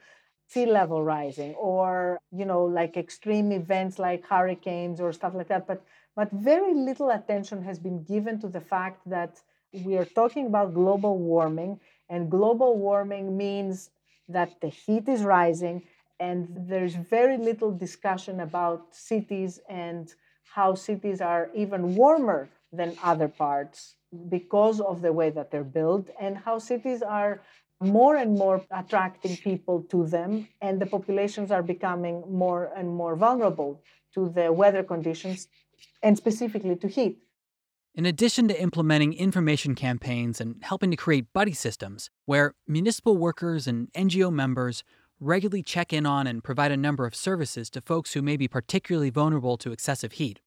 sea 0.48 0.68
level 0.68 1.02
rising 1.04 1.56
or 1.56 2.20
you 2.32 2.46
know 2.46 2.64
like 2.66 2.96
extreme 2.96 3.52
events 3.54 3.98
like 3.98 4.24
hurricanes 4.28 5.00
or 5.00 5.14
stuff 5.14 5.34
like 5.34 5.48
that 5.48 5.66
but 5.66 5.82
but 6.14 6.30
very 6.32 6.74
little 6.74 7.10
attention 7.10 7.64
has 7.64 7.80
been 7.80 8.04
given 8.04 8.38
to 8.38 8.50
the 8.50 8.60
fact 8.60 9.00
that 9.06 9.40
we 9.86 9.96
are 9.96 10.10
talking 10.20 10.48
about 10.48 10.74
global 10.74 11.18
warming 11.18 11.80
and 12.10 12.30
global 12.30 12.78
warming 12.78 13.38
means 13.38 13.92
that 14.28 14.60
the 14.60 14.68
heat 14.68 15.08
is 15.08 15.24
rising 15.24 15.82
and 16.22 16.48
there's 16.72 16.96
very 17.18 17.38
little 17.50 17.72
discussion 17.86 18.42
about 18.42 18.80
cities 18.92 19.60
and 19.68 20.14
how 20.56 20.76
cities 20.76 21.20
are 21.20 21.50
even 21.56 21.96
warmer 21.96 22.42
than 22.72 22.90
other 23.04 23.28
parts 23.28 23.96
because 24.30 24.80
of 24.80 25.02
the 25.02 25.12
way 25.20 25.30
that 25.32 25.50
they're 25.50 25.74
built, 25.80 26.06
and 26.20 26.38
how 26.38 26.60
cities 26.60 27.02
are 27.02 27.42
more 27.80 28.16
and 28.18 28.38
more 28.38 28.64
attracting 28.70 29.36
people 29.38 29.82
to 29.94 30.06
them, 30.06 30.48
and 30.62 30.80
the 30.80 30.86
populations 30.86 31.50
are 31.50 31.64
becoming 31.64 32.24
more 32.28 32.72
and 32.78 32.88
more 33.02 33.16
vulnerable 33.16 33.82
to 34.14 34.30
the 34.30 34.54
weather 34.54 34.84
conditions 34.84 35.48
and 36.04 36.16
specifically 36.16 36.76
to 36.76 36.88
heat. 36.88 37.18
In 37.96 38.06
addition 38.06 38.48
to 38.48 38.62
implementing 38.62 39.14
information 39.14 39.74
campaigns 39.76 40.40
and 40.40 40.56
helping 40.62 40.92
to 40.92 40.98
create 40.98 41.34
buddy 41.34 41.54
systems 41.54 42.10
where 42.26 42.54
municipal 42.68 43.18
workers 43.18 43.68
and 43.68 43.92
NGO 43.94 44.32
members 44.32 44.84
regularly 45.22 45.62
check 45.62 45.94
in 45.94 46.06
on 46.06 46.26
and 46.26 46.44
provide 46.44 46.72
a 46.72 46.78
number 46.78 47.06
of 47.06 47.16
services 47.16 47.70
to 47.70 47.80
folks 47.80 48.14
who 48.14 48.22
may 48.22 48.36
be 48.36 48.48
particularly 48.48 49.12
vulnerable 49.12 49.56
to 49.56 49.72
excessive 49.72 50.14
heat. 50.14 50.42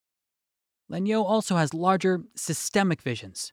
Lenio 0.91 1.25
also 1.25 1.57
has 1.57 1.73
larger, 1.73 2.25
systemic 2.35 3.01
visions, 3.01 3.53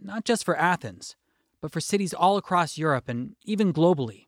not 0.00 0.24
just 0.24 0.44
for 0.44 0.56
Athens, 0.56 1.14
but 1.60 1.70
for 1.70 1.80
cities 1.80 2.14
all 2.14 2.38
across 2.38 2.78
Europe 2.78 3.08
and 3.08 3.36
even 3.44 3.72
globally. 3.72 4.26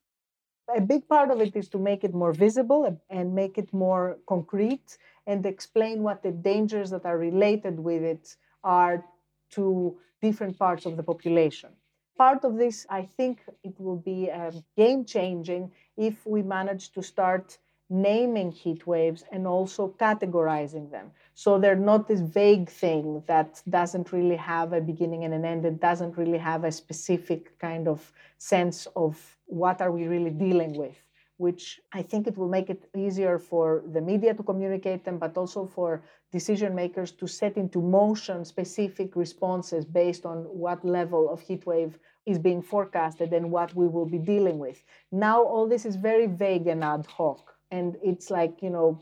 A 0.75 0.81
big 0.81 1.09
part 1.09 1.31
of 1.31 1.41
it 1.41 1.57
is 1.57 1.69
to 1.71 1.79
make 1.79 2.05
it 2.05 2.15
more 2.15 2.33
visible 2.33 3.01
and 3.11 3.35
make 3.35 3.59
it 3.59 3.73
more 3.73 4.19
concrete 4.29 4.99
and 5.27 5.45
explain 5.47 6.03
what 6.03 6.23
the 6.23 6.31
dangers 6.31 6.91
that 6.91 7.05
are 7.05 7.19
related 7.19 7.81
with 7.81 8.03
it 8.03 8.37
are 8.63 9.05
to 9.51 9.99
different 10.23 10.59
parts 10.59 10.87
of 10.87 10.97
the 10.97 11.03
population 11.03 11.71
part 12.17 12.45
of 12.45 12.57
this, 12.57 12.87
I 12.91 13.03
think 13.03 13.41
it 13.63 13.79
will 13.79 13.97
be 13.97 14.31
um, 14.31 14.65
game 14.77 15.05
changing 15.05 15.73
if 15.97 16.27
we 16.27 16.43
manage 16.43 16.93
to 16.93 17.03
start 17.03 17.59
naming 17.91 18.51
heat 18.51 18.87
waves 18.87 19.25
and 19.31 19.47
also 19.47 19.95
categorizing 19.99 20.91
them. 20.91 21.11
So 21.35 21.59
they're 21.59 21.77
not 21.77 22.09
this 22.09 22.21
vague 22.21 22.69
thing 22.71 23.23
that 23.27 23.63
doesn't 23.69 24.13
really 24.13 24.37
have 24.37 24.73
a 24.73 24.81
beginning 24.81 25.25
and 25.25 25.35
an 25.35 25.45
end. 25.45 25.65
It 25.67 25.81
doesn't 25.81 26.17
really 26.17 26.39
have 26.39 26.65
a 26.65 26.73
specific 26.73 27.59
kind 27.59 27.87
of 27.89 28.13
sense 28.39 28.87
of 28.97 29.37
what 29.47 29.81
are 29.81 29.93
we 29.93 30.07
really 30.07 30.31
dealing 30.31 30.75
with 30.75 31.04
which 31.37 31.81
I 31.93 32.03
think 32.03 32.27
it 32.27 32.37
will 32.39 32.49
make 32.49 32.71
it 32.71 32.89
easier 32.97 33.39
for 33.39 33.83
the 33.93 34.01
media 34.01 34.35
to 34.35 34.43
communicate 34.43 35.05
them, 35.05 35.19
but 35.19 35.37
also 35.37 35.67
for 35.67 36.03
decision 36.31 36.75
makers 36.75 37.11
to 37.13 37.27
set 37.27 37.57
into 37.57 37.81
motion 37.81 38.45
specific 38.45 39.17
responses 39.17 39.85
based 39.85 40.25
on 40.25 40.45
what 40.45 40.85
level 40.85 41.29
of 41.29 41.41
heat 41.41 41.67
wave 41.67 41.99
is 42.27 42.39
being 42.39 42.63
forecasted 42.63 43.33
and 43.33 43.51
what 43.51 43.75
we 43.75 43.87
will 43.89 44.07
be 44.07 44.19
dealing 44.19 44.59
with. 44.59 44.83
Now, 45.11 45.43
all 45.43 45.69
this 45.69 45.85
is 45.85 45.97
very 45.97 46.27
vague 46.27 46.67
and 46.67 46.83
ad 46.85 47.07
hoc. 47.07 47.55
And 47.71 47.97
it's 48.03 48.31
like, 48.31 48.63
you 48.63 48.71
know, 48.71 49.01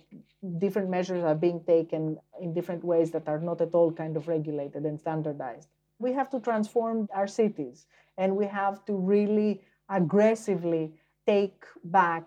different 0.58 0.88
measures 0.88 1.22
are 1.22 1.34
being 1.34 1.62
taken 1.64 2.16
in 2.40 2.54
different 2.54 2.82
ways 2.82 3.10
that 3.10 3.28
are 3.28 3.38
not 3.38 3.60
at 3.60 3.74
all 3.74 3.92
kind 3.92 4.16
of 4.16 4.28
regulated 4.28 4.84
and 4.84 4.98
standardized. 4.98 5.68
We 5.98 6.12
have 6.14 6.30
to 6.30 6.40
transform 6.40 7.08
our 7.14 7.26
cities 7.26 7.86
and 8.16 8.36
we 8.36 8.46
have 8.46 8.84
to 8.86 8.94
really 8.94 9.62
aggressively 9.88 10.94
take 11.26 11.64
back 11.84 12.24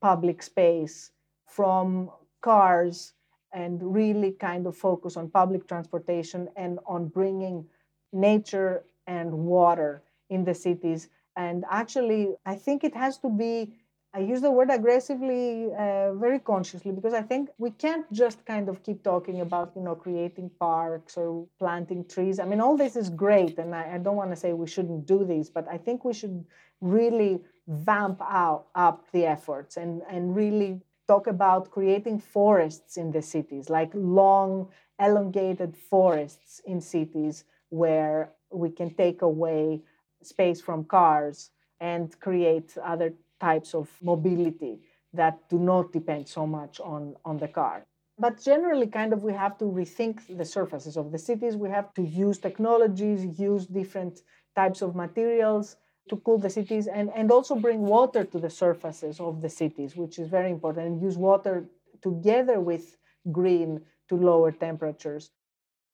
public 0.00 0.42
space 0.42 1.10
from 1.46 2.10
cars 2.40 3.12
and 3.52 3.80
really 3.82 4.32
kind 4.32 4.66
of 4.66 4.76
focus 4.76 5.16
on 5.16 5.30
public 5.30 5.66
transportation 5.66 6.48
and 6.56 6.78
on 6.86 7.08
bringing 7.08 7.64
nature 8.12 8.84
and 9.06 9.32
water 9.32 10.02
in 10.30 10.44
the 10.44 10.54
cities. 10.54 11.08
And 11.36 11.64
actually, 11.70 12.34
I 12.44 12.54
think 12.56 12.84
it 12.84 12.94
has 12.94 13.18
to 13.18 13.30
be, 13.30 13.72
I 14.12 14.20
use 14.20 14.40
the 14.40 14.50
word 14.50 14.70
aggressively 14.70 15.72
uh, 15.72 16.12
very 16.14 16.38
consciously 16.38 16.92
because 16.92 17.14
I 17.14 17.22
think 17.22 17.48
we 17.58 17.70
can't 17.70 18.10
just 18.12 18.44
kind 18.44 18.68
of 18.68 18.82
keep 18.82 19.02
talking 19.02 19.40
about, 19.40 19.72
you 19.76 19.82
know, 19.82 19.94
creating 19.94 20.50
parks 20.58 21.16
or 21.16 21.46
planting 21.58 22.04
trees. 22.06 22.38
I 22.38 22.44
mean, 22.44 22.60
all 22.60 22.76
this 22.76 22.96
is 22.96 23.08
great. 23.08 23.58
And 23.58 23.74
I, 23.74 23.94
I 23.94 23.98
don't 23.98 24.16
want 24.16 24.30
to 24.30 24.36
say 24.36 24.52
we 24.52 24.66
shouldn't 24.66 25.06
do 25.06 25.24
this, 25.24 25.48
but 25.48 25.66
I 25.68 25.78
think 25.78 26.04
we 26.04 26.12
should 26.12 26.44
really 26.80 27.40
vamp 27.68 28.20
out 28.22 28.66
up 28.74 29.04
the 29.12 29.26
efforts 29.26 29.76
and, 29.76 30.02
and 30.10 30.34
really 30.34 30.80
talk 31.06 31.26
about 31.26 31.70
creating 31.70 32.18
forests 32.18 32.96
in 32.96 33.12
the 33.12 33.22
cities, 33.22 33.68
like 33.70 33.90
long, 33.94 34.68
elongated 34.98 35.76
forests 35.76 36.60
in 36.66 36.80
cities 36.80 37.44
where 37.68 38.32
we 38.50 38.70
can 38.70 38.90
take 38.94 39.22
away 39.22 39.80
space 40.22 40.60
from 40.60 40.84
cars 40.84 41.50
and 41.80 42.18
create 42.20 42.76
other 42.82 43.12
types 43.40 43.74
of 43.74 43.88
mobility 44.02 44.80
that 45.12 45.48
do 45.48 45.58
not 45.58 45.92
depend 45.92 46.26
so 46.26 46.46
much 46.46 46.80
on, 46.80 47.14
on 47.24 47.38
the 47.38 47.48
car. 47.48 47.84
But 48.18 48.42
generally, 48.42 48.88
kind 48.88 49.12
of, 49.12 49.22
we 49.22 49.32
have 49.32 49.56
to 49.58 49.64
rethink 49.64 50.36
the 50.36 50.44
surfaces 50.44 50.96
of 50.96 51.12
the 51.12 51.18
cities. 51.18 51.56
We 51.56 51.70
have 51.70 51.94
to 51.94 52.02
use 52.02 52.38
technologies, 52.38 53.38
use 53.38 53.66
different 53.66 54.22
types 54.56 54.82
of 54.82 54.96
materials 54.96 55.76
to 56.08 56.16
cool 56.16 56.38
the 56.38 56.50
cities, 56.50 56.86
and, 56.86 57.10
and 57.14 57.30
also 57.30 57.54
bring 57.54 57.80
water 57.80 58.24
to 58.24 58.38
the 58.38 58.50
surfaces 58.50 59.20
of 59.20 59.42
the 59.42 59.48
cities, 59.48 59.96
which 59.96 60.18
is 60.18 60.28
very 60.28 60.50
important, 60.50 60.86
and 60.86 61.02
use 61.02 61.16
water 61.16 61.66
together 62.02 62.60
with 62.60 62.96
green 63.32 63.80
to 64.08 64.16
lower 64.16 64.52
temperatures. 64.52 65.30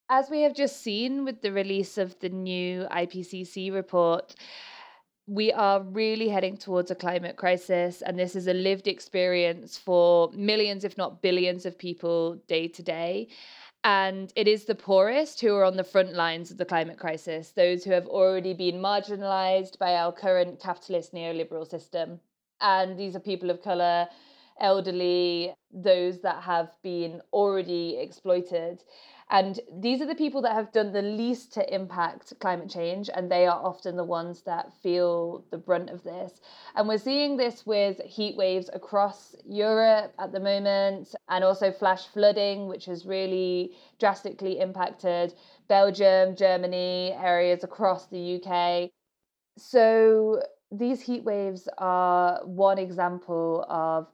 As 0.09 0.29
we 0.31 0.43
have 0.43 0.55
just 0.55 0.83
seen 0.83 1.25
with 1.25 1.41
the 1.41 1.53
release 1.53 1.97
of 1.97 2.19
the 2.21 2.29
new 2.29 2.87
IPCC 2.91 3.73
report, 3.73 4.35
we 5.27 5.53
are 5.53 5.83
really 5.83 6.29
heading 6.29 6.57
towards 6.57 6.91
a 6.91 6.95
climate 6.95 7.37
crisis, 7.37 8.03
and 8.03 8.19
this 8.19 8.37
is 8.37 8.47
a 8.47 8.53
lived 8.53 8.87
experience 8.87 9.79
for 9.79 10.31
millions, 10.33 10.85
if 10.85 10.99
not 10.99 11.23
billions, 11.23 11.65
of 11.65 11.79
people 11.79 12.37
day 12.47 12.69
to 12.69 12.83
day. 12.83 13.29
And 13.85 14.33
it 14.35 14.49
is 14.49 14.65
the 14.65 14.75
poorest 14.75 15.43
who 15.43 15.55
are 15.55 15.65
on 15.65 15.77
the 15.77 15.85
front 15.85 16.15
lines 16.15 16.51
of 16.51 16.57
the 16.57 16.65
climate 16.65 16.99
crisis, 16.99 17.51
those 17.51 17.85
who 17.85 17.91
have 17.93 18.07
already 18.07 18.55
been 18.55 18.77
marginalized 18.77 19.79
by 19.79 19.95
our 19.95 20.11
current 20.11 20.59
capitalist 20.59 21.13
neoliberal 21.13 21.69
system. 21.69 22.19
And 22.63 22.99
these 22.99 23.15
are 23.15 23.21
people 23.21 23.51
of 23.51 23.63
color, 23.63 24.09
elderly, 24.59 25.55
those 25.71 26.21
that 26.23 26.43
have 26.45 26.75
been 26.83 27.21
already 27.31 27.99
exploited. 27.99 28.83
And 29.35 29.59
these 29.81 30.01
are 30.01 30.07
the 30.07 30.15
people 30.15 30.43
that 30.43 30.53
have 30.53 30.71
done 30.71 30.93
the 30.93 31.03
least 31.03 31.53
to 31.55 31.75
impact 31.75 32.39
climate 32.39 32.71
change, 32.71 33.11
and 33.13 33.29
they 33.29 33.49
are 33.49 33.61
often 33.61 33.97
the 33.97 34.05
ones 34.05 34.43
that 34.43 34.73
feel 34.81 35.45
the 35.51 35.59
brunt 35.59 35.91
of 35.91 36.05
this. 36.05 36.41
And 36.77 36.87
we're 36.87 36.99
seeing 36.99 37.37
this 37.37 37.67
with 37.67 38.01
heat 38.03 38.37
waves 38.37 38.71
across 38.73 39.35
Europe 39.45 40.15
at 40.21 40.31
the 40.31 40.39
moment, 40.39 41.17
and 41.29 41.43
also 41.43 41.73
flash 41.73 42.07
flooding, 42.07 42.69
which 42.69 42.85
has 42.85 43.07
really 43.07 43.73
drastically 43.99 44.61
impacted 44.61 45.35
Belgium, 45.67 46.37
Germany, 46.37 47.13
areas 47.21 47.65
across 47.65 48.07
the 48.07 48.41
UK. 48.41 48.89
So 49.59 50.45
these 50.71 51.01
heat 51.01 51.25
waves 51.25 51.69
are 51.79 52.39
one 52.47 52.79
example 52.79 53.67
of 53.69 54.07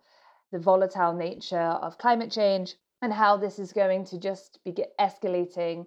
the 0.51 0.59
volatile 0.59 1.13
nature 1.13 1.59
of 1.59 1.99
climate 1.99 2.31
change 2.31 2.77
and 3.03 3.13
how 3.13 3.37
this 3.37 3.59
is 3.59 3.73
going 3.73 4.05
to 4.07 4.19
just 4.19 4.59
be 4.65 4.75
escalating 4.99 5.87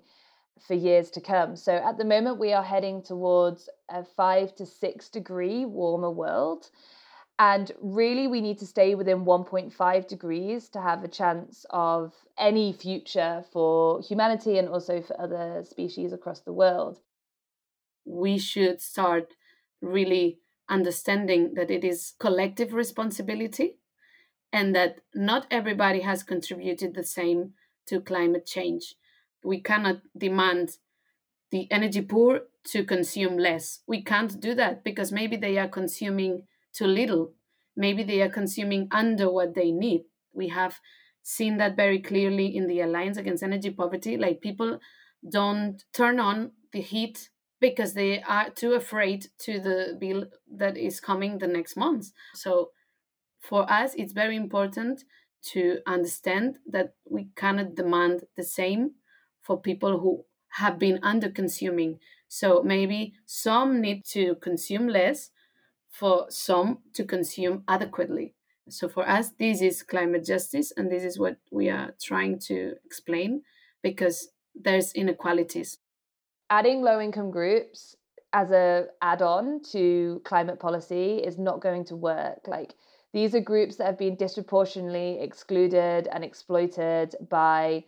for 0.60 0.74
years 0.74 1.10
to 1.12 1.22
come. 1.22 1.56
So 1.56 1.74
at 1.74 1.98
the 1.98 2.06
moment, 2.06 2.40
we 2.40 2.54
are 2.54 2.64
heading 2.64 3.02
towards 3.02 3.70
a 3.90 4.04
five 4.04 4.56
to 4.56 4.66
six 4.66 5.10
degree 5.10 5.66
warmer 5.66 6.12
world. 6.12 6.70
And 7.40 7.72
really, 7.82 8.28
we 8.28 8.42
need 8.42 8.60
to 8.60 8.68
stay 8.68 8.94
within 8.94 9.26
1.5 9.26 10.08
degrees 10.08 10.70
to 10.70 10.82
have 10.82 11.04
a 11.04 11.08
chance 11.08 11.66
of 11.72 12.14
any 12.38 12.72
future 12.74 13.44
for 13.52 14.02
humanity 14.02 14.60
and 14.60 14.70
also 14.70 15.02
for 15.02 15.20
other 15.20 15.64
species 15.64 16.14
across 16.14 16.42
the 16.42 16.54
world. 16.54 17.00
We 18.06 18.38
should 18.38 18.80
start 18.82 19.34
really 19.82 20.40
understanding 20.70 21.56
that 21.56 21.72
it 21.72 21.84
is 21.84 22.14
collective 22.20 22.74
responsibility 22.74 23.78
and 24.54 24.76
that 24.76 25.00
not 25.16 25.48
everybody 25.50 26.02
has 26.02 26.22
contributed 26.24 26.94
the 26.94 27.04
same 27.04 27.54
to 27.88 28.00
climate 28.00 28.46
change. 28.46 28.96
We 29.44 29.60
cannot 29.60 30.02
demand 30.16 30.78
the 31.52 31.68
energy 31.72 32.02
poor 32.02 32.42
to 32.66 32.86
consume 32.86 33.38
less. 33.38 33.80
We 33.88 34.04
can't 34.04 34.40
do 34.40 34.54
that 34.56 34.84
because 34.84 35.12
maybe 35.12 35.36
they 35.36 35.58
are 35.58 35.68
consuming 35.68 36.44
too 36.72 36.88
little. 36.88 37.34
Maybe 37.76 38.04
they 38.04 38.22
are 38.22 38.30
consuming 38.30 38.88
under 38.92 39.30
what 39.30 39.56
they 39.56 39.72
need. 39.72 40.04
We 40.34 40.50
have 40.50 40.80
seen 41.24 41.58
that 41.58 41.76
very 41.76 42.00
clearly 42.00 42.56
in 42.56 42.68
the 42.68 42.82
Alliance 42.82 43.18
Against 43.18 43.44
Energy 43.44 43.72
Poverty. 43.72 44.18
Like 44.18 44.40
people 44.42 44.80
don't 45.30 45.84
turn 45.94 46.20
on 46.20 46.52
the 46.72 46.82
heat 46.82 47.30
because 47.60 47.94
they 47.94 48.22
are 48.22 48.50
too 48.50 48.74
afraid 48.74 49.28
to 49.40 49.60
the 49.60 49.98
bill 50.00 50.26
that 50.58 50.78
is 50.78 51.00
coming 51.00 51.38
the 51.38 51.48
next 51.48 51.76
month. 51.76 52.12
So 52.36 52.70
for 53.44 53.70
us, 53.70 53.94
it's 53.96 54.14
very 54.14 54.38
important 54.38 55.04
to 55.52 55.80
understand 55.86 56.60
that 56.66 56.94
we 57.10 57.28
cannot 57.36 57.76
demand 57.76 58.24
the 58.38 58.44
same 58.44 58.92
for 59.42 59.60
people 59.60 60.00
who 60.00 60.24
have 60.54 60.80
been 60.80 61.00
under 61.04 61.30
consuming. 61.30 62.00
So 62.30 62.64
maybe 62.64 63.14
some 63.26 63.82
need 63.82 64.06
to 64.12 64.36
consume 64.36 64.88
less 64.88 65.32
for 65.90 66.28
some 66.30 66.80
to 66.94 67.04
consume 67.04 67.64
adequately. 67.68 68.36
So 68.70 68.88
for 68.88 69.08
us, 69.08 69.32
this 69.38 69.62
is 69.62 69.84
climate 69.84 70.26
justice, 70.26 70.72
and 70.78 70.90
this 70.90 71.04
is 71.04 71.20
what 71.20 71.36
we 71.52 71.70
are 71.70 71.94
trying 72.02 72.40
to 72.48 72.76
explain 72.86 73.42
because 73.82 74.30
there's 74.56 74.94
inequalities. 74.94 75.80
Adding 76.50 76.82
low 76.82 77.02
income 77.02 77.30
groups 77.30 77.98
as 78.32 78.52
a 78.52 78.88
add-on 79.02 79.62
to 79.72 80.22
climate 80.24 80.60
policy 80.60 81.18
is 81.18 81.38
not 81.38 81.62
going 81.62 81.84
to 81.86 81.96
work. 81.96 82.48
Like 82.48 82.74
these 83.14 83.36
are 83.36 83.40
groups 83.40 83.76
that 83.76 83.86
have 83.86 83.98
been 83.98 84.16
disproportionately 84.16 85.20
excluded 85.20 86.08
and 86.12 86.24
exploited 86.24 87.16
by 87.30 87.84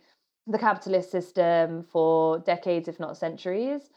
the 0.46 0.58
capitalist 0.58 1.10
system 1.10 1.82
for 1.82 2.38
decades, 2.38 2.86
if 2.86 3.00
not 3.00 3.16
centuries. 3.16 3.90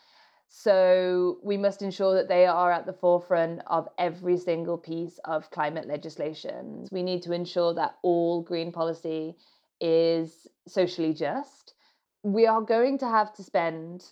So 0.48 1.38
we 1.44 1.58
must 1.58 1.84
ensure 1.84 2.16
that 2.16 2.28
they 2.28 2.48
are 2.48 2.72
at 2.72 2.88
the 2.88 2.94
forefront 2.94 3.62
of 3.68 3.88
every 4.00 4.38
single 4.38 4.80
piece 4.80 5.20
of 5.26 5.52
climate 5.52 5.88
legislation. 5.88 6.88
We 6.92 7.04
need 7.04 7.22
to 7.24 7.34
ensure 7.34 7.76
that 7.76 7.98
all 8.02 8.42
green 8.42 8.72
policy 8.72 9.36
is 9.80 10.48
socially 10.68 11.14
just. 11.14 11.76
We 12.24 12.48
are 12.48 12.62
going 12.62 12.98
to 12.98 13.08
have 13.08 13.32
to 13.36 13.44
spend 13.44 14.06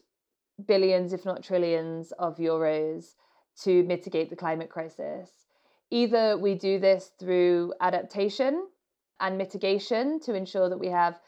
billions, 0.68 1.12
if 1.12 1.26
not 1.26 1.44
trillions, 1.44 2.12
of 2.14 2.38
euros 2.38 3.16
to 3.64 3.84
mitigate 3.84 4.30
the 4.30 4.36
climate 4.36 4.70
crisis. 4.70 5.47
Either 5.90 6.38
we 6.38 6.56
do 6.56 6.80
this 6.80 7.12
through 7.20 7.74
adaptation 7.80 8.68
and 9.20 9.38
mitigation 9.38 10.20
to 10.20 10.34
ensure 10.34 10.70
that 10.70 10.78
we 10.78 10.88
have 10.88 11.20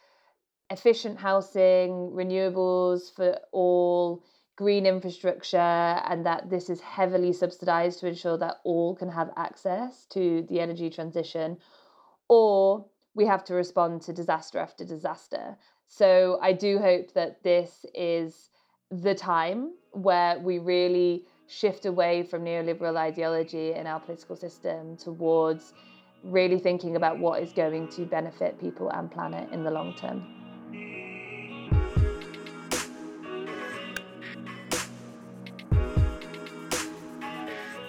efficient 0.69 1.17
housing, 1.17 2.11
renewables 2.13 3.13
for 3.15 3.39
all, 3.51 4.23
green 4.55 4.85
infrastructure, 4.85 5.57
and 5.57 6.25
that 6.25 6.49
this 6.49 6.69
is 6.69 6.81
heavily 6.81 7.31
subsidized 7.31 8.01
to 8.01 8.07
ensure 8.07 8.37
that 8.37 8.55
all 8.65 8.93
can 8.93 9.09
have 9.09 9.31
access 9.37 10.05
to 10.07 10.45
the 10.49 10.59
energy 10.59 10.89
transition, 10.89 11.57
or 12.27 12.85
we 13.15 13.25
have 13.25 13.43
to 13.45 13.53
respond 13.53 14.01
to 14.01 14.11
disaster 14.11 14.59
after 14.59 14.83
disaster. 14.83 15.57
So 15.87 16.39
I 16.41 16.51
do 16.51 16.77
hope 16.77 17.13
that 17.13 17.41
this 17.41 17.85
is 17.95 18.49
the 18.91 19.15
time 19.15 19.71
where 19.91 20.37
we 20.39 20.59
really 20.59 21.25
shift 21.49 21.87
away 21.87 22.21
from 22.21 22.45
neoliberal 22.45 22.95
ideology 22.95 23.73
in 23.73 23.87
our 23.87 23.99
political 23.99 24.35
system 24.35 24.95
towards 24.95 25.73
really 26.23 26.59
thinking 26.59 26.95
about 26.95 27.17
what 27.17 27.41
is 27.41 27.51
going 27.51 27.87
to 27.87 28.05
benefit 28.05 28.59
people 28.61 28.89
and 28.91 29.09
planet 29.09 29.51
in 29.51 29.63
the 29.63 29.71
long 29.71 29.95
term. 29.95 30.23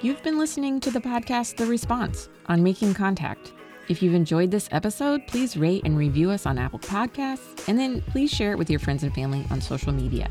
You've 0.01 0.23
been 0.23 0.39
listening 0.39 0.81
to 0.81 0.91
the 0.91 1.01
podcast 1.01 1.57
The 1.57 1.67
Response 1.67 2.31
on 2.47 2.63
Making 2.63 2.95
Contact. 2.95 3.53
If 3.91 4.03
you've 4.03 4.15
enjoyed 4.15 4.51
this 4.51 4.69
episode, 4.73 5.27
please 5.27 5.59
rate 5.59 5.83
and 5.85 5.99
review 5.99 6.31
us 6.31 6.47
on 6.47 6.57
Apple 6.57 6.79
Podcasts, 6.79 7.69
and 7.69 7.79
then 7.79 8.01
please 8.03 8.31
share 8.31 8.53
it 8.53 8.59
with 8.59 8.71
your 8.71 8.81
friends 8.81 9.03
and 9.03 9.15
family 9.15 9.45
on 9.51 9.61
social 9.61 9.93
media. 9.93 10.31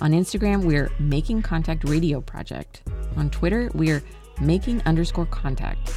On 0.00 0.10
Instagram, 0.10 0.64
we're 0.64 0.90
Making 0.98 1.42
Contact 1.42 1.88
Radio 1.88 2.20
Project. 2.20 2.82
On 3.16 3.30
Twitter, 3.30 3.70
we're 3.74 4.02
Making 4.40 4.82
underscore 4.82 5.26
contact. 5.26 5.92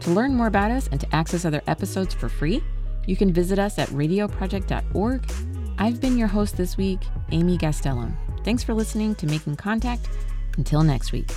To 0.00 0.10
learn 0.10 0.34
more 0.34 0.46
about 0.46 0.70
us 0.70 0.88
and 0.90 1.00
to 1.00 1.14
access 1.14 1.44
other 1.44 1.62
episodes 1.66 2.14
for 2.14 2.28
free, 2.28 2.62
you 3.06 3.16
can 3.16 3.32
visit 3.32 3.58
us 3.58 3.78
at 3.78 3.88
radioproject.org. 3.90 5.30
I've 5.78 6.00
been 6.00 6.16
your 6.16 6.28
host 6.28 6.56
this 6.56 6.76
week, 6.76 7.00
Amy 7.32 7.58
Gastelum. 7.58 8.14
Thanks 8.44 8.62
for 8.62 8.74
listening 8.74 9.14
to 9.16 9.26
Making 9.26 9.56
Contact. 9.56 10.08
Until 10.56 10.82
next 10.82 11.12
week. 11.12 11.30